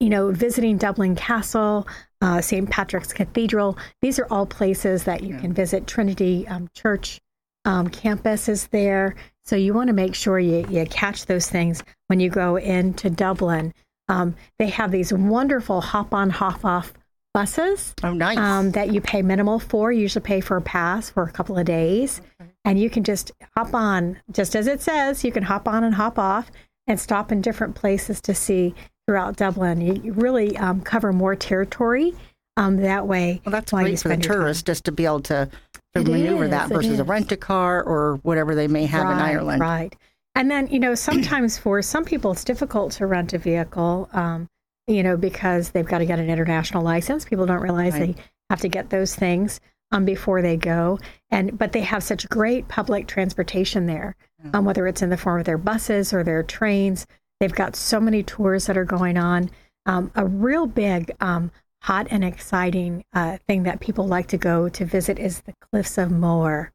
you 0.00 0.08
know, 0.08 0.32
visiting 0.32 0.78
Dublin 0.78 1.14
Castle, 1.14 1.86
uh, 2.22 2.40
St. 2.40 2.68
Patrick's 2.68 3.12
Cathedral. 3.12 3.78
These 4.02 4.18
are 4.18 4.26
all 4.30 4.46
places 4.46 5.04
that 5.04 5.22
you 5.22 5.34
yeah. 5.34 5.40
can 5.40 5.52
visit. 5.52 5.86
Trinity 5.86 6.48
um, 6.48 6.68
Church 6.74 7.20
um, 7.64 7.88
campus 7.88 8.48
is 8.48 8.66
there. 8.68 9.14
So 9.44 9.56
you 9.56 9.74
want 9.74 9.88
to 9.88 9.94
make 9.94 10.14
sure 10.14 10.38
you, 10.38 10.66
you 10.70 10.86
catch 10.86 11.26
those 11.26 11.48
things 11.48 11.82
when 12.06 12.20
you 12.20 12.30
go 12.30 12.56
into 12.56 13.10
Dublin. 13.10 13.74
Um, 14.08 14.34
they 14.58 14.68
have 14.68 14.90
these 14.90 15.12
wonderful 15.12 15.80
hop 15.80 16.14
on, 16.14 16.30
hop 16.30 16.64
off 16.64 16.92
buses. 17.32 17.94
Oh, 18.02 18.12
nice. 18.12 18.38
Um, 18.38 18.72
that 18.72 18.92
you 18.92 19.00
pay 19.00 19.22
minimal 19.22 19.58
for. 19.58 19.92
You 19.92 20.02
usually 20.02 20.22
pay 20.22 20.40
for 20.40 20.56
a 20.56 20.62
pass 20.62 21.10
for 21.10 21.22
a 21.22 21.32
couple 21.32 21.56
of 21.58 21.64
days. 21.64 22.20
Okay. 22.40 22.50
And 22.64 22.78
you 22.78 22.90
can 22.90 23.04
just 23.04 23.32
hop 23.56 23.74
on, 23.74 24.20
just 24.30 24.54
as 24.54 24.66
it 24.66 24.82
says, 24.82 25.24
you 25.24 25.32
can 25.32 25.44
hop 25.44 25.66
on 25.68 25.84
and 25.84 25.94
hop 25.94 26.18
off 26.18 26.50
and 26.86 26.98
stop 26.98 27.32
in 27.32 27.40
different 27.40 27.74
places 27.74 28.20
to 28.22 28.34
see 28.34 28.74
throughout 29.06 29.36
Dublin. 29.36 29.80
You, 29.80 30.12
really 30.12 30.56
um, 30.58 30.80
cover 30.80 31.12
more 31.12 31.34
territory 31.34 32.14
um, 32.56 32.76
that 32.78 33.06
way. 33.06 33.40
Well, 33.44 33.52
that's 33.52 33.72
great 33.72 33.98
for 33.98 34.08
the 34.08 34.16
tourist 34.16 34.66
just 34.66 34.84
to 34.84 34.92
be 34.92 35.04
able 35.04 35.20
to, 35.22 35.48
to 35.94 36.02
maneuver 36.02 36.44
is, 36.44 36.50
that 36.50 36.68
versus 36.68 36.98
a 36.98 37.04
rent 37.04 37.32
a 37.32 37.36
car 37.36 37.82
or 37.82 38.16
whatever 38.22 38.54
they 38.54 38.68
may 38.68 38.86
have 38.86 39.04
right, 39.04 39.12
in 39.12 39.18
Ireland. 39.18 39.60
Right. 39.60 39.96
And 40.34 40.50
then, 40.50 40.68
you 40.68 40.78
know, 40.78 40.94
sometimes 40.94 41.58
for 41.58 41.80
some 41.82 42.04
people, 42.04 42.32
it's 42.32 42.44
difficult 42.44 42.92
to 42.92 43.06
rent 43.06 43.32
a 43.32 43.38
vehicle, 43.38 44.08
um, 44.12 44.48
you 44.90 45.02
know, 45.02 45.16
because 45.16 45.70
they've 45.70 45.86
got 45.86 45.98
to 45.98 46.06
get 46.06 46.18
an 46.18 46.28
international 46.28 46.82
license. 46.82 47.24
People 47.24 47.46
don't 47.46 47.62
realize 47.62 47.92
right. 47.92 48.16
they 48.16 48.22
have 48.50 48.60
to 48.60 48.68
get 48.68 48.90
those 48.90 49.14
things 49.14 49.60
um, 49.92 50.04
before 50.04 50.42
they 50.42 50.56
go. 50.56 50.98
And 51.30 51.56
but 51.56 51.72
they 51.72 51.82
have 51.82 52.02
such 52.02 52.28
great 52.28 52.68
public 52.68 53.06
transportation 53.06 53.86
there, 53.86 54.16
um, 54.52 54.64
whether 54.64 54.86
it's 54.86 55.02
in 55.02 55.10
the 55.10 55.16
form 55.16 55.38
of 55.38 55.46
their 55.46 55.58
buses 55.58 56.12
or 56.12 56.24
their 56.24 56.42
trains. 56.42 57.06
They've 57.38 57.54
got 57.54 57.76
so 57.76 58.00
many 58.00 58.22
tours 58.22 58.66
that 58.66 58.76
are 58.76 58.84
going 58.84 59.16
on. 59.16 59.50
Um, 59.86 60.10
a 60.14 60.26
real 60.26 60.66
big, 60.66 61.10
um, 61.20 61.50
hot 61.82 62.06
and 62.10 62.22
exciting 62.22 63.04
uh, 63.14 63.38
thing 63.46 63.62
that 63.62 63.80
people 63.80 64.06
like 64.06 64.26
to 64.28 64.36
go 64.36 64.68
to 64.68 64.84
visit 64.84 65.18
is 65.18 65.40
the 65.40 65.54
Cliffs 65.70 65.96
of 65.96 66.10
Moher. 66.10 66.72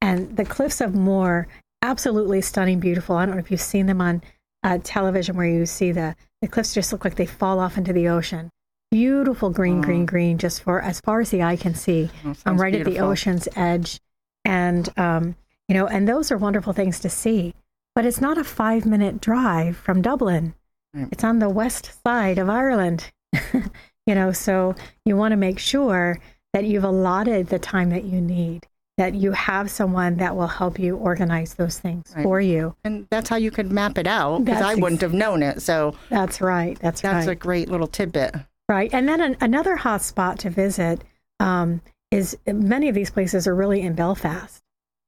And 0.00 0.36
the 0.36 0.44
Cliffs 0.44 0.80
of 0.80 0.94
Moher, 0.94 1.48
absolutely 1.82 2.40
stunning, 2.40 2.78
beautiful. 2.78 3.16
I 3.16 3.26
don't 3.26 3.34
know 3.34 3.40
if 3.40 3.50
you've 3.50 3.60
seen 3.60 3.86
them 3.86 4.00
on 4.00 4.22
uh, 4.66 4.78
television 4.82 5.36
where 5.36 5.46
you 5.46 5.64
see 5.64 5.92
the, 5.92 6.14
the 6.42 6.48
cliffs 6.48 6.74
just 6.74 6.92
look 6.92 7.04
like 7.04 7.16
they 7.16 7.26
fall 7.26 7.58
off 7.58 7.78
into 7.78 7.92
the 7.92 8.08
ocean. 8.08 8.50
Beautiful 8.90 9.50
green, 9.50 9.80
green, 9.80 10.02
mm. 10.04 10.06
green, 10.06 10.38
just 10.38 10.62
for 10.62 10.80
as 10.82 11.00
far 11.00 11.20
as 11.20 11.30
the 11.30 11.42
eye 11.42 11.56
can 11.56 11.74
see. 11.74 12.10
I'm 12.44 12.60
right 12.60 12.72
beautiful. 12.72 12.92
at 12.92 12.98
the 12.98 13.04
ocean's 13.04 13.48
edge. 13.56 14.00
And, 14.44 14.88
um, 14.98 15.36
you 15.68 15.74
know, 15.74 15.86
and 15.86 16.08
those 16.08 16.30
are 16.30 16.36
wonderful 16.38 16.72
things 16.72 17.00
to 17.00 17.08
see 17.08 17.54
but 17.96 18.04
it's 18.04 18.20
not 18.20 18.36
a 18.36 18.44
five 18.44 18.84
minute 18.84 19.22
drive 19.22 19.76
from 19.76 20.02
Dublin. 20.02 20.54
Mm. 20.94 21.10
It's 21.10 21.24
on 21.24 21.38
the 21.38 21.48
west 21.48 21.90
side 22.06 22.38
of 22.38 22.50
Ireland. 22.50 23.10
you 23.54 24.14
know, 24.14 24.32
so 24.32 24.76
you 25.06 25.16
want 25.16 25.32
to 25.32 25.36
make 25.36 25.58
sure 25.58 26.20
that 26.52 26.64
you've 26.64 26.84
allotted 26.84 27.48
the 27.48 27.58
time 27.58 27.88
that 27.90 28.04
you 28.04 28.20
need, 28.20 28.66
that 28.96 29.14
you 29.14 29.32
have 29.32 29.70
someone 29.70 30.16
that 30.16 30.34
will 30.34 30.46
help 30.46 30.78
you 30.78 30.96
organize 30.96 31.54
those 31.54 31.78
things 31.78 32.12
right. 32.16 32.22
for 32.22 32.40
you. 32.40 32.74
And 32.82 33.06
that's 33.10 33.28
how 33.28 33.36
you 33.36 33.50
could 33.50 33.70
map 33.70 33.98
it 33.98 34.06
out 34.06 34.44
because 34.44 34.62
I 34.62 34.74
wouldn't 34.74 35.02
have 35.02 35.12
known 35.12 35.42
it. 35.42 35.60
So 35.60 35.94
that's 36.08 36.40
right. 36.40 36.78
That's, 36.80 37.02
that's 37.02 37.26
right. 37.26 37.32
a 37.32 37.36
great 37.36 37.68
little 37.68 37.86
tidbit. 37.86 38.34
Right. 38.68 38.88
And 38.92 39.08
then 39.08 39.20
an, 39.20 39.36
another 39.40 39.76
hot 39.76 40.02
spot 40.02 40.38
to 40.40 40.50
visit 40.50 41.02
um, 41.38 41.82
is 42.10 42.36
many 42.46 42.88
of 42.88 42.94
these 42.94 43.10
places 43.10 43.46
are 43.46 43.54
really 43.54 43.82
in 43.82 43.94
Belfast. 43.94 44.62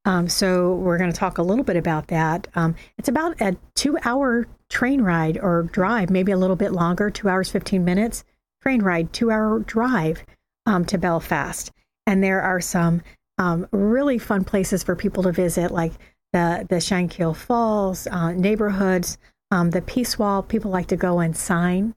Um, 0.05 0.29
so 0.29 0.75
we're 0.75 0.99
going 0.99 1.11
to 1.11 1.17
talk 1.17 1.39
a 1.39 1.43
little 1.43 1.65
bit 1.65 1.77
about 1.77 2.09
that. 2.09 2.47
Um, 2.55 2.77
it's 2.99 3.09
about 3.09 3.41
a 3.41 3.57
two-hour 3.75 4.47
train 4.71 5.01
ride 5.01 5.39
or 5.39 5.65
drive, 5.65 6.11
maybe 6.11 6.33
a 6.33 6.37
little 6.37 6.57
bit 6.57 6.73
longer, 6.73 7.11
two 7.11 7.29
hours 7.29 7.51
fifteen 7.51 7.85
minutes 7.85 8.25
train 8.63 8.83
ride, 8.83 9.13
two-hour 9.13 9.61
drive 9.61 10.25
um, 10.67 10.85
to 10.85 10.99
Belfast. 10.99 11.73
And 12.07 12.23
there 12.23 12.41
are 12.41 12.61
some 12.61 13.03
um, 13.39 13.67
really 13.71 14.19
fun 14.19 14.45
places 14.45 14.83
for 14.83 14.95
people 14.97 15.23
to 15.23 15.33
visit, 15.33 15.71
like 15.71 15.93
the 16.33 16.67
the 16.69 16.77
Shankill 16.77 17.35
Falls 17.35 18.07
uh, 18.09 18.33
neighborhoods, 18.33 19.19
um, 19.51 19.71
the 19.71 19.83
Peace 19.83 20.19
Wall. 20.19 20.43
People 20.43 20.71
like 20.71 20.89
to 20.89 20.97
go 20.97 21.21
and 21.21 21.37
sign 21.37 21.95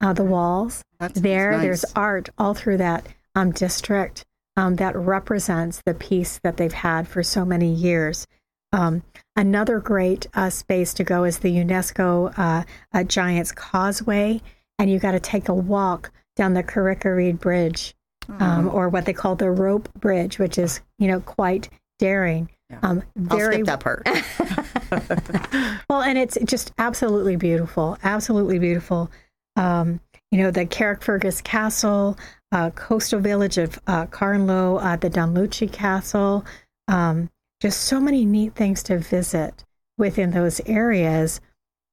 uh, 0.00 0.12
the 0.12 0.24
walls. 0.24 0.82
That's, 1.00 1.20
there, 1.20 1.52
nice. 1.52 1.62
there's 1.62 1.84
art 1.96 2.28
all 2.38 2.54
through 2.54 2.76
that 2.78 3.06
um, 3.34 3.52
district 3.52 4.24
um, 4.56 4.76
that 4.76 4.96
represents 4.96 5.82
the 5.84 5.94
peace 5.94 6.38
that 6.42 6.56
they've 6.56 6.72
had 6.72 7.08
for 7.08 7.22
so 7.22 7.44
many 7.44 7.72
years. 7.72 8.26
Um, 8.72 9.02
another 9.36 9.80
great 9.80 10.26
uh, 10.34 10.50
space 10.50 10.94
to 10.94 11.04
go 11.04 11.24
is 11.24 11.38
the 11.38 11.56
UNESCO 11.56 12.36
uh, 12.38 12.64
uh, 12.92 13.04
Giants 13.04 13.52
Causeway, 13.52 14.40
and 14.78 14.90
you 14.90 14.98
got 14.98 15.12
to 15.12 15.20
take 15.20 15.48
a 15.48 15.54
walk 15.54 16.10
down 16.36 16.54
the 16.54 16.62
Carrick-a-Rede 16.62 17.38
Bridge, 17.38 17.94
um, 18.38 18.68
or 18.68 18.88
what 18.88 19.04
they 19.04 19.12
call 19.12 19.36
the 19.36 19.50
Rope 19.50 19.92
Bridge, 19.94 20.38
which 20.38 20.58
is 20.58 20.80
you 20.98 21.08
know 21.08 21.20
quite 21.20 21.68
daring. 21.98 22.50
Yeah. 22.70 22.78
Um, 22.82 23.02
very, 23.16 23.56
I'll 23.56 23.64
skip 23.64 23.66
that 23.66 23.80
part. 23.80 24.06
well, 25.90 26.02
and 26.02 26.18
it's 26.18 26.38
just 26.44 26.72
absolutely 26.78 27.36
beautiful, 27.36 27.98
absolutely 28.02 28.58
beautiful. 28.58 29.10
Um, 29.56 30.00
you 30.30 30.38
know, 30.38 30.50
the 30.50 30.64
Carrickfergus 30.64 31.44
Castle, 31.44 32.16
uh, 32.52 32.70
coastal 32.70 33.20
village 33.20 33.58
of 33.58 33.78
uh, 33.86 34.06
Carnlough, 34.06 34.78
uh, 34.78 34.96
the 34.96 35.10
Dunluce 35.10 35.70
Castle. 35.70 36.44
Um, 36.88 37.30
just 37.60 37.82
so 37.82 38.00
many 38.00 38.24
neat 38.24 38.54
things 38.54 38.82
to 38.84 38.98
visit 38.98 39.64
within 39.96 40.32
those 40.32 40.60
areas. 40.66 41.40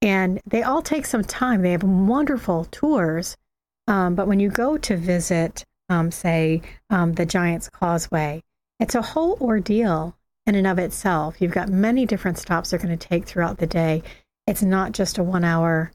And 0.02 0.40
they 0.46 0.62
all 0.62 0.82
take 0.82 1.06
some 1.06 1.22
time. 1.22 1.62
They 1.62 1.72
have 1.72 1.82
wonderful 1.82 2.64
tours. 2.70 3.36
Um, 3.86 4.14
but 4.14 4.26
when 4.26 4.40
you 4.40 4.50
go 4.50 4.76
to 4.78 4.96
visit, 4.96 5.64
um, 5.90 6.10
say, 6.10 6.62
um, 6.88 7.12
the 7.12 7.26
Giant's 7.26 7.68
Causeway, 7.68 8.42
it's 8.78 8.94
a 8.94 9.02
whole 9.02 9.36
ordeal 9.40 10.16
in 10.46 10.54
and 10.54 10.66
of 10.66 10.78
itself. 10.78 11.40
You've 11.40 11.52
got 11.52 11.68
many 11.68 12.06
different 12.06 12.38
stops 12.38 12.70
they're 12.70 12.78
going 12.78 12.96
to 12.96 13.08
take 13.08 13.26
throughout 13.26 13.58
the 13.58 13.66
day. 13.66 14.02
It's 14.46 14.62
not 14.62 14.92
just 14.92 15.18
a 15.18 15.22
one 15.22 15.44
hour 15.44 15.92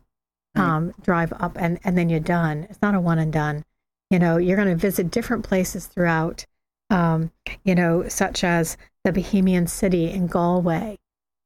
um, 0.56 0.94
drive 1.02 1.34
up 1.34 1.58
and, 1.60 1.80
and 1.84 1.98
then 1.98 2.10
you're 2.10 2.20
done. 2.20 2.68
It's 2.70 2.82
not 2.82 2.96
a 2.96 3.00
one 3.00 3.20
and 3.20 3.34
done. 3.34 3.66
You 4.10 4.20
know, 4.20 4.38
you're 4.38 4.56
going 4.56 4.70
to 4.70 4.76
visit 4.76 5.12
different 5.12 5.44
places 5.44 5.88
throughout, 5.88 6.46
um, 6.90 7.32
you 7.64 7.76
know, 7.76 8.08
such 8.08 8.44
as 8.44 8.78
the 9.04 9.12
Bohemian 9.12 9.68
City 9.68 10.10
in 10.12 10.28
Galway. 10.28 10.98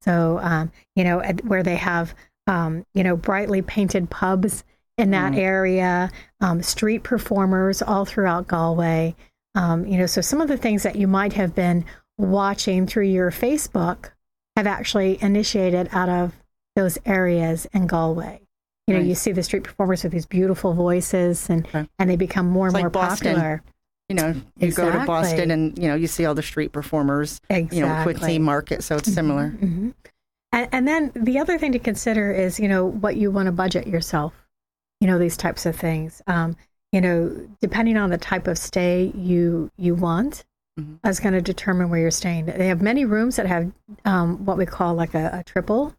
So, 0.01 0.39
um, 0.41 0.71
you 0.95 1.03
know, 1.03 1.21
where 1.43 1.63
they 1.63 1.77
have, 1.77 2.13
um, 2.47 2.85
you 2.93 3.03
know, 3.03 3.15
brightly 3.15 3.61
painted 3.61 4.09
pubs 4.09 4.63
in 4.99 5.11
that 5.11 5.31
mm. 5.33 5.37
area, 5.37 6.11
um, 6.41 6.61
street 6.61 7.03
performers 7.03 7.81
all 7.81 8.05
throughout 8.05 8.47
Galway. 8.47 9.15
Um, 9.55 9.87
you 9.87 9.97
know, 9.97 10.05
so 10.05 10.21
some 10.21 10.41
of 10.41 10.47
the 10.49 10.57
things 10.57 10.83
that 10.83 10.95
you 10.95 11.07
might 11.07 11.33
have 11.33 11.55
been 11.55 11.85
watching 12.17 12.85
through 12.85 13.05
your 13.05 13.31
Facebook 13.31 14.11
have 14.57 14.67
actually 14.67 15.17
initiated 15.21 15.87
out 15.93 16.09
of 16.09 16.35
those 16.75 16.97
areas 17.05 17.65
in 17.73 17.87
Galway. 17.87 18.41
You 18.87 18.93
know, 18.93 18.99
right. 18.99 19.07
you 19.07 19.15
see 19.15 19.31
the 19.31 19.43
street 19.43 19.63
performers 19.63 20.03
with 20.03 20.11
these 20.11 20.25
beautiful 20.25 20.73
voices, 20.73 21.49
and 21.49 21.65
okay. 21.67 21.87
and 21.97 22.09
they 22.09 22.15
become 22.15 22.49
more 22.49 22.67
and 22.67 22.75
it's 22.75 22.81
more 22.81 22.89
like 22.89 23.09
popular. 23.09 23.63
You 24.09 24.15
know, 24.15 24.27
you 24.57 24.67
exactly. 24.67 24.93
go 24.93 24.99
to 24.99 25.05
Boston, 25.05 25.51
and 25.51 25.77
you 25.77 25.87
know 25.87 25.95
you 25.95 26.07
see 26.07 26.25
all 26.25 26.33
the 26.33 26.41
street 26.41 26.71
performers. 26.71 27.39
Exactly. 27.49 27.77
You 27.77 27.85
know, 27.85 28.03
Quincy 28.03 28.39
Market, 28.39 28.83
so 28.83 28.97
it's 28.97 29.13
similar. 29.13 29.51
Mm-hmm. 29.51 29.65
mm-hmm. 29.65 29.89
And, 30.51 30.67
and 30.71 30.87
then 30.87 31.11
the 31.15 31.37
other 31.37 31.59
thing 31.59 31.73
to 31.73 31.79
consider 31.79 32.31
is, 32.31 32.59
you 32.59 32.67
know, 32.67 32.83
what 32.83 33.15
you 33.15 33.29
want 33.29 33.45
to 33.45 33.51
budget 33.51 33.85
yourself. 33.85 34.33
You 34.99 35.07
know, 35.07 35.17
these 35.17 35.37
types 35.37 35.65
of 35.65 35.75
things. 35.75 36.21
Um, 36.27 36.55
you 36.91 37.01
know, 37.01 37.47
depending 37.61 37.97
on 37.97 38.09
the 38.09 38.17
type 38.17 38.47
of 38.47 38.57
stay 38.57 39.11
you 39.15 39.71
you 39.77 39.95
want, 39.95 40.43
mm-hmm. 40.79 41.07
is 41.07 41.19
going 41.19 41.33
to 41.33 41.41
determine 41.41 41.89
where 41.89 41.99
you're 41.99 42.11
staying. 42.11 42.45
They 42.45 42.67
have 42.67 42.81
many 42.81 43.05
rooms 43.05 43.35
that 43.35 43.45
have 43.45 43.71
um, 44.05 44.45
what 44.45 44.57
we 44.57 44.65
call 44.65 44.95
like 44.95 45.13
a, 45.13 45.29
a 45.33 45.43
triple 45.43 45.95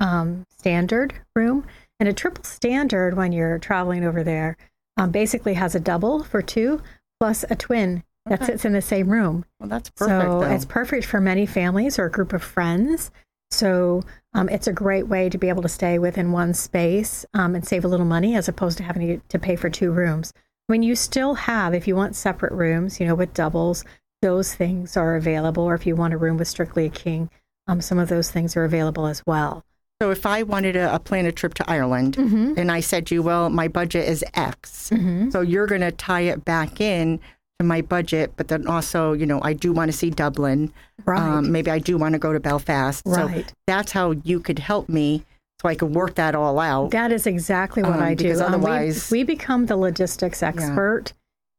um, 0.00 0.46
standard 0.58 1.14
room. 1.34 1.64
And 2.00 2.08
a 2.08 2.12
triple 2.12 2.44
standard 2.44 3.16
when 3.16 3.32
you're 3.32 3.60
traveling 3.60 4.04
over 4.04 4.24
there 4.24 4.56
um, 4.96 5.12
basically 5.12 5.54
has 5.54 5.74
a 5.74 5.80
double 5.80 6.24
for 6.24 6.42
two 6.42 6.82
plus 7.20 7.44
a 7.48 7.54
twin 7.54 8.02
that 8.26 8.42
okay. 8.42 8.52
sits 8.52 8.64
in 8.64 8.72
the 8.72 8.82
same 8.82 9.08
room. 9.08 9.44
Well, 9.60 9.68
that's 9.68 9.90
perfect. 9.90 10.20
So 10.20 10.40
though. 10.40 10.50
it's 10.50 10.64
perfect 10.64 11.06
for 11.06 11.20
many 11.20 11.46
families 11.46 11.98
or 11.98 12.06
a 12.06 12.10
group 12.10 12.32
of 12.32 12.42
friends. 12.42 13.12
So 13.52 14.02
um, 14.34 14.48
it's 14.48 14.66
a 14.66 14.72
great 14.72 15.08
way 15.08 15.28
to 15.28 15.38
be 15.38 15.48
able 15.48 15.62
to 15.62 15.68
stay 15.68 15.98
within 15.98 16.32
one 16.32 16.54
space 16.54 17.24
um, 17.34 17.54
and 17.54 17.66
save 17.66 17.84
a 17.84 17.88
little 17.88 18.06
money 18.06 18.34
as 18.34 18.48
opposed 18.48 18.78
to 18.78 18.84
having 18.84 19.20
to 19.28 19.38
pay 19.38 19.56
for 19.56 19.68
two 19.68 19.92
rooms. 19.92 20.32
I 20.68 20.72
mean, 20.72 20.82
you 20.82 20.96
still 20.96 21.34
have, 21.34 21.74
if 21.74 21.86
you 21.86 21.94
want 21.94 22.16
separate 22.16 22.52
rooms, 22.52 22.98
you 22.98 23.06
know, 23.06 23.14
with 23.14 23.34
doubles, 23.34 23.84
those 24.22 24.54
things 24.54 24.96
are 24.96 25.16
available. 25.16 25.64
Or 25.64 25.74
if 25.74 25.86
you 25.86 25.96
want 25.96 26.14
a 26.14 26.18
room 26.18 26.38
with 26.38 26.48
strictly 26.48 26.86
a 26.86 26.90
king, 26.90 27.28
um, 27.66 27.80
some 27.80 27.98
of 27.98 28.08
those 28.08 28.30
things 28.30 28.56
are 28.56 28.64
available 28.64 29.06
as 29.06 29.22
well. 29.26 29.64
So 30.00 30.10
if 30.10 30.26
I 30.26 30.42
wanted 30.42 30.72
to 30.72 30.98
plan 31.04 31.26
a 31.26 31.32
trip 31.32 31.54
to 31.54 31.70
Ireland 31.70 32.16
mm-hmm. 32.16 32.54
and 32.56 32.72
I 32.72 32.80
said 32.80 33.06
to 33.06 33.14
you, 33.14 33.22
well, 33.22 33.50
my 33.50 33.68
budget 33.68 34.08
is 34.08 34.24
X, 34.34 34.90
mm-hmm. 34.90 35.30
so 35.30 35.42
you're 35.42 35.68
going 35.68 35.80
to 35.82 35.92
tie 35.92 36.22
it 36.22 36.44
back 36.44 36.80
in 36.80 37.20
to 37.62 37.68
my 37.68 37.80
budget, 37.80 38.32
but 38.36 38.48
then 38.48 38.66
also, 38.66 39.12
you 39.12 39.26
know, 39.26 39.40
I 39.42 39.52
do 39.52 39.72
want 39.72 39.90
to 39.90 39.96
see 39.96 40.10
Dublin. 40.10 40.72
Right. 41.04 41.20
Um, 41.20 41.52
maybe 41.52 41.70
I 41.70 41.78
do 41.78 41.96
want 41.96 42.12
to 42.14 42.18
go 42.18 42.32
to 42.32 42.40
Belfast. 42.40 43.02
Right. 43.06 43.48
So 43.48 43.54
that's 43.66 43.92
how 43.92 44.12
you 44.24 44.40
could 44.40 44.58
help 44.58 44.88
me 44.88 45.24
so 45.60 45.68
I 45.68 45.74
could 45.74 45.94
work 45.94 46.16
that 46.16 46.34
all 46.34 46.58
out. 46.58 46.90
That 46.90 47.12
is 47.12 47.26
exactly 47.26 47.82
what 47.82 47.94
um, 47.94 48.02
I 48.02 48.14
do. 48.14 48.24
Because 48.24 48.40
otherwise, 48.40 49.10
um, 49.10 49.16
we, 49.16 49.18
we, 49.18 49.24
become 49.24 49.66
the 49.66 49.76
logistics 49.76 50.42
expert. 50.42 51.12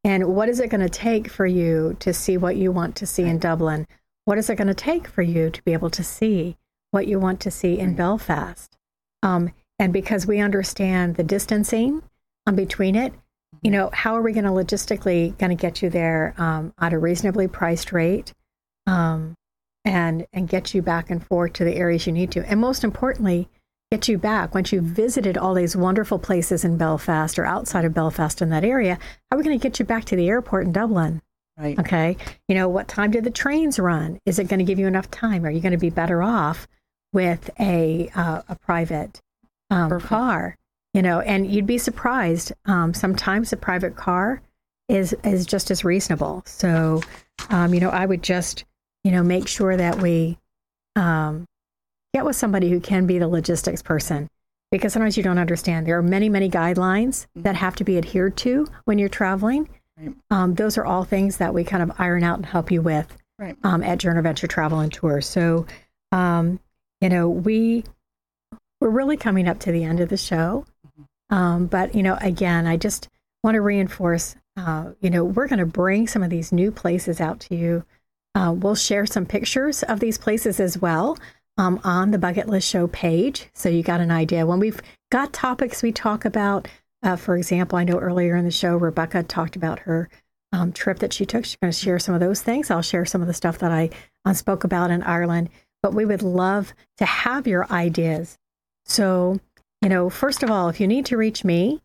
Yeah. 0.03 0.11
And 0.11 0.35
what 0.35 0.49
is 0.49 0.59
it 0.59 0.69
going 0.69 0.81
to 0.81 0.89
take 0.89 1.29
for 1.29 1.45
you 1.45 1.95
to 1.99 2.13
see 2.13 2.37
what 2.37 2.57
you 2.57 2.71
want 2.71 2.95
to 2.97 3.05
see 3.05 3.23
in 3.23 3.39
Dublin? 3.39 3.87
What 4.25 4.37
is 4.37 4.49
it 4.49 4.55
going 4.55 4.67
to 4.67 4.73
take 4.73 5.07
for 5.07 5.21
you 5.21 5.49
to 5.49 5.63
be 5.63 5.73
able 5.73 5.89
to 5.91 6.03
see 6.03 6.57
what 6.93 7.07
you 7.07 7.19
want 7.19 7.39
to 7.39 7.49
see 7.49 7.79
in 7.79 7.95
Belfast. 7.95 8.77
Um, 9.23 9.51
and 9.79 9.91
because 9.91 10.27
we 10.27 10.39
understand 10.39 11.15
the 11.15 11.23
distancing 11.23 12.03
um, 12.45 12.55
between 12.55 12.95
it, 12.95 13.13
you 13.61 13.71
know, 13.71 13.89
how 13.93 14.15
are 14.15 14.21
we 14.21 14.33
going 14.33 14.45
to 14.45 14.51
logistically 14.51 15.37
going 15.37 15.55
to 15.55 15.61
get 15.61 15.81
you 15.81 15.89
there 15.89 16.33
um, 16.37 16.73
at 16.79 16.93
a 16.93 16.99
reasonably 16.99 17.47
priced 17.47 17.91
rate, 17.91 18.33
um, 18.87 19.35
and 19.85 20.25
and 20.33 20.47
get 20.47 20.73
you 20.73 20.81
back 20.81 21.09
and 21.09 21.25
forth 21.25 21.53
to 21.53 21.63
the 21.63 21.75
areas 21.75 22.07
you 22.07 22.13
need 22.13 22.31
to, 22.31 22.49
and 22.49 22.59
most 22.59 22.83
importantly, 22.83 23.49
get 23.91 24.07
you 24.07 24.17
back 24.17 24.55
once 24.55 24.71
you've 24.71 24.83
visited 24.83 25.37
all 25.37 25.53
these 25.53 25.75
wonderful 25.75 26.17
places 26.19 26.65
in 26.65 26.77
Belfast 26.77 27.37
or 27.37 27.45
outside 27.45 27.85
of 27.85 27.93
Belfast 27.93 28.41
in 28.41 28.49
that 28.49 28.63
area. 28.63 28.95
How 29.29 29.35
are 29.35 29.37
we 29.37 29.43
going 29.43 29.57
to 29.57 29.61
get 29.61 29.79
you 29.79 29.85
back 29.85 30.05
to 30.05 30.15
the 30.15 30.29
airport 30.29 30.65
in 30.65 30.71
Dublin? 30.71 31.21
Right. 31.57 31.77
Okay. 31.77 32.17
You 32.47 32.55
know, 32.55 32.67
what 32.67 32.87
time 32.87 33.11
did 33.11 33.23
the 33.23 33.29
trains 33.29 33.77
run? 33.77 34.19
Is 34.25 34.39
it 34.39 34.47
going 34.47 34.57
to 34.59 34.65
give 34.65 34.79
you 34.79 34.87
enough 34.87 35.11
time? 35.11 35.45
Are 35.45 35.51
you 35.51 35.59
going 35.59 35.73
to 35.73 35.77
be 35.77 35.91
better 35.91 36.23
off 36.23 36.67
with 37.11 37.51
a 37.59 38.09
uh, 38.15 38.41
a 38.49 38.55
private 38.55 39.21
um, 39.69 39.99
car, 40.01 40.57
you 40.93 41.01
know, 41.01 41.21
and 41.21 41.51
you'd 41.51 41.67
be 41.67 41.77
surprised. 41.77 42.53
Um, 42.65 42.93
sometimes 42.93 43.51
a 43.51 43.57
private 43.57 43.95
car 43.95 44.41
is 44.87 45.15
is 45.23 45.45
just 45.45 45.71
as 45.71 45.83
reasonable. 45.83 46.43
So, 46.45 47.01
um, 47.49 47.73
you 47.73 47.79
know, 47.79 47.89
I 47.89 48.05
would 48.05 48.23
just 48.23 48.65
you 49.03 49.11
know 49.11 49.23
make 49.23 49.47
sure 49.47 49.75
that 49.75 49.99
we 49.99 50.37
um, 50.95 51.45
get 52.13 52.25
with 52.25 52.35
somebody 52.35 52.69
who 52.69 52.79
can 52.79 53.07
be 53.07 53.17
the 53.17 53.27
logistics 53.27 53.81
person 53.81 54.29
because 54.71 54.93
sometimes 54.93 55.17
you 55.17 55.23
don't 55.23 55.39
understand. 55.39 55.87
There 55.87 55.97
are 55.97 56.03
many 56.03 56.29
many 56.29 56.49
guidelines 56.49 57.25
mm-hmm. 57.25 57.41
that 57.41 57.55
have 57.55 57.75
to 57.77 57.83
be 57.83 57.97
adhered 57.97 58.37
to 58.37 58.67
when 58.85 58.99
you're 58.99 59.09
traveling. 59.09 59.69
Right. 59.97 60.15
Um, 60.31 60.55
those 60.55 60.77
are 60.77 60.85
all 60.85 61.03
things 61.03 61.37
that 61.37 61.53
we 61.53 61.63
kind 61.63 61.83
of 61.83 61.91
iron 61.99 62.23
out 62.23 62.37
and 62.37 62.45
help 62.45 62.71
you 62.71 62.81
with 62.81 63.15
right. 63.37 63.55
um, 63.63 63.83
at 63.83 63.99
Journey 63.99 64.17
Adventure 64.17 64.47
Travel 64.47 64.79
and 64.79 64.91
Tour. 64.91 65.21
So, 65.21 65.67
um, 66.11 66.59
you 66.99 67.09
know, 67.09 67.29
we 67.29 67.83
we're 68.83 68.89
really 68.89 69.15
coming 69.15 69.47
up 69.47 69.59
to 69.59 69.71
the 69.71 69.85
end 69.85 70.01
of 70.01 70.09
the 70.09 70.17
show. 70.17 70.65
Um, 71.29 71.67
but 71.67 71.95
you 71.95 72.03
know, 72.03 72.17
again, 72.19 72.67
I 72.67 72.75
just 72.75 73.07
want 73.41 73.55
to 73.55 73.61
reinforce. 73.61 74.35
Uh, 74.57 74.91
you 74.99 75.09
know, 75.09 75.23
we're 75.23 75.47
going 75.47 75.59
to 75.59 75.65
bring 75.65 76.05
some 76.05 76.21
of 76.21 76.29
these 76.29 76.51
new 76.51 76.69
places 76.69 77.21
out 77.21 77.39
to 77.39 77.55
you. 77.55 77.85
Uh, 78.35 78.53
we'll 78.53 78.75
share 78.75 79.05
some 79.05 79.25
pictures 79.25 79.83
of 79.83 80.01
these 80.01 80.17
places 80.17 80.59
as 80.59 80.77
well 80.77 81.17
um, 81.57 81.79
on 81.85 82.11
the 82.11 82.17
Bucket 82.17 82.49
List 82.49 82.67
Show 82.67 82.87
page, 82.87 83.47
so 83.53 83.69
you 83.69 83.83
got 83.83 84.01
an 84.01 84.11
idea. 84.11 84.45
When 84.45 84.59
we've 84.59 84.81
got 85.13 85.31
topics 85.31 85.81
we 85.81 85.93
talk 85.93 86.25
about, 86.25 86.67
uh, 87.03 87.15
for 87.15 87.37
example, 87.37 87.79
I 87.79 87.85
know 87.85 87.99
earlier 87.99 88.35
in 88.35 88.43
the 88.43 88.51
show 88.51 88.75
Rebecca 88.75 89.23
talked 89.23 89.55
about 89.55 89.79
her 89.79 90.09
um, 90.51 90.73
trip 90.73 90.99
that 90.99 91.13
she 91.13 91.25
took. 91.25 91.45
She's 91.45 91.55
going 91.55 91.71
to 91.71 91.79
share 91.79 91.99
some 91.99 92.15
of 92.15 92.21
those 92.21 92.41
things. 92.41 92.69
I'll 92.69 92.81
share 92.81 93.05
some 93.05 93.21
of 93.21 93.27
the 93.27 93.33
stuff 93.33 93.59
that 93.59 93.71
I 93.71 93.91
uh, 94.25 94.33
spoke 94.33 94.65
about 94.65 94.91
in 94.91 95.03
Ireland 95.03 95.49
but 95.83 95.93
we 95.93 96.05
would 96.05 96.23
love 96.23 96.73
to 96.97 97.05
have 97.05 97.45
your 97.45 97.69
ideas. 97.71 98.39
So, 98.85 99.39
you 99.81 99.89
know, 99.89 100.09
first 100.09 100.43
of 100.43 100.51
all, 100.51 100.69
if 100.69 100.79
you 100.79 100.87
need 100.87 101.05
to 101.07 101.17
reach 101.17 101.43
me, 101.43 101.81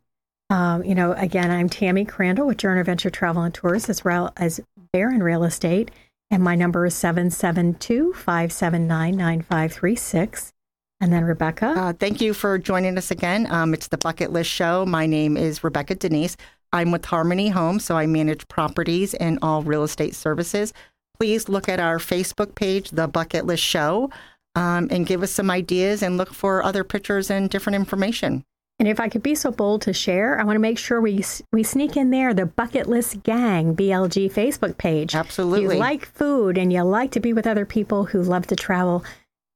um, 0.51 0.83
you 0.85 0.95
know, 0.95 1.13
again, 1.13 1.51
I'm 1.51 1.69
Tammy 1.69 2.05
Crandall 2.05 2.47
with 2.47 2.59
Journey 2.59 2.81
Adventure 2.81 3.11
Travel 3.11 3.43
and 3.43 3.53
Tours 3.55 3.89
as 3.89 4.05
well 4.05 4.33
as 4.37 4.61
Barron 4.93 5.23
Real 5.23 5.45
Estate. 5.45 5.91
And 6.31 6.43
my 6.43 6.55
number 6.55 6.85
is 6.87 6.95
772 6.95 8.13
579 8.13 9.17
9536. 9.17 10.53
And 11.01 11.13
then 11.13 11.25
Rebecca. 11.25 11.75
Uh, 11.77 11.93
thank 11.93 12.21
you 12.21 12.35
for 12.35 12.59
joining 12.59 12.99
us 12.99 13.11
again. 13.11 13.47
Um, 13.51 13.73
it's 13.73 13.89
the 13.89 13.99
Bucket 13.99 14.33
List 14.33 14.51
Show. 14.51 14.85
My 14.85 15.07
name 15.07 15.37
is 15.37 15.63
Rebecca 15.63 15.95
Denise. 15.95 16.37
I'm 16.73 16.91
with 16.91 17.05
Harmony 17.05 17.49
Home, 17.49 17.79
so 17.79 17.97
I 17.97 18.07
manage 18.07 18.49
properties 18.49 19.15
and 19.15 19.39
all 19.41 19.63
real 19.63 19.85
estate 19.85 20.15
services 20.15 20.73
please 21.19 21.49
look 21.49 21.69
at 21.69 21.81
our 21.81 21.99
Facebook 21.99 22.55
page, 22.55 22.91
The 22.91 23.09
Bucket 23.09 23.45
List 23.45 23.63
Show, 23.63 24.11
um, 24.55 24.89
and 24.91 25.07
give 25.07 25.23
us 25.23 25.31
some 25.31 25.51
ideas 25.51 26.03
and 26.03 26.17
look 26.17 26.33
for 26.33 26.63
other 26.63 26.85
pictures 26.85 27.31
and 27.31 27.51
different 27.51 27.77
information. 27.77 28.45
And 28.79 28.87
if 28.87 29.01
I 29.01 29.09
could 29.09 29.25
be 29.25 29.35
so 29.35 29.51
bold 29.51 29.83
to 29.83 29.93
share, 29.93 30.39
I 30.39 30.45
want 30.45 30.55
to 30.55 30.61
make 30.61 30.79
sure 30.79 31.01
we 31.01 31.25
we 31.53 31.65
sneak 31.65 31.97
in 31.97 32.11
there 32.11 32.33
the 32.33 32.47
Bucket 32.47 32.89
List 32.89 33.25
Gang 33.25 33.75
BLG 33.75 34.33
Facebook 34.33 34.79
page. 34.79 35.15
Absolutely. 35.17 35.75
you 35.75 35.81
like 35.81 36.07
food 36.07 36.57
and 36.57 36.73
you 36.73 36.83
like 36.83 37.11
to 37.13 37.21
be 37.21 37.33
with 37.33 37.47
other 37.47 37.67
people 37.67 38.05
who 38.05 38.23
love 38.23 38.47
to 38.49 38.57
travel, 38.57 39.05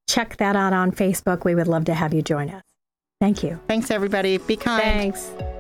check 0.09 0.37
that 0.39 0.57
out 0.57 0.73
on 0.73 0.91
Facebook. 0.91 1.45
We 1.45 1.55
would 1.55 1.69
love 1.69 1.85
to 1.85 1.95
have 1.95 2.13
you 2.13 2.23
join 2.23 2.51
us. 2.51 2.65
Thank 3.21 3.45
you. 3.45 3.61
Thanks, 3.69 3.93
everybody. 3.93 4.39
Be 4.39 4.57
kind. 4.57 4.83
Thanks. 4.83 5.52